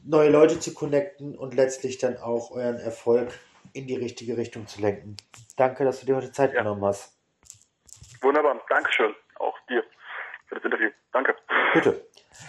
neue 0.03 0.29
Leute 0.29 0.59
zu 0.59 0.73
connecten 0.73 1.35
und 1.35 1.55
letztlich 1.55 1.97
dann 1.97 2.17
auch 2.17 2.51
euren 2.51 2.77
Erfolg 2.77 3.33
in 3.73 3.87
die 3.87 3.95
richtige 3.95 4.37
Richtung 4.37 4.67
zu 4.67 4.81
lenken. 4.81 5.17
Danke, 5.57 5.83
dass 5.83 5.99
du 5.99 6.05
dir 6.05 6.15
heute 6.15 6.31
Zeit 6.31 6.53
ja. 6.53 6.59
genommen 6.59 6.83
hast. 6.85 7.17
Wunderbar, 8.21 8.61
Dankeschön. 8.69 9.15
Auch 9.39 9.57
dir 9.69 9.83
für 10.47 10.55
das 10.55 10.63
Interview. 10.63 10.89
Danke. 11.11 11.35
Bitte. 11.73 12.08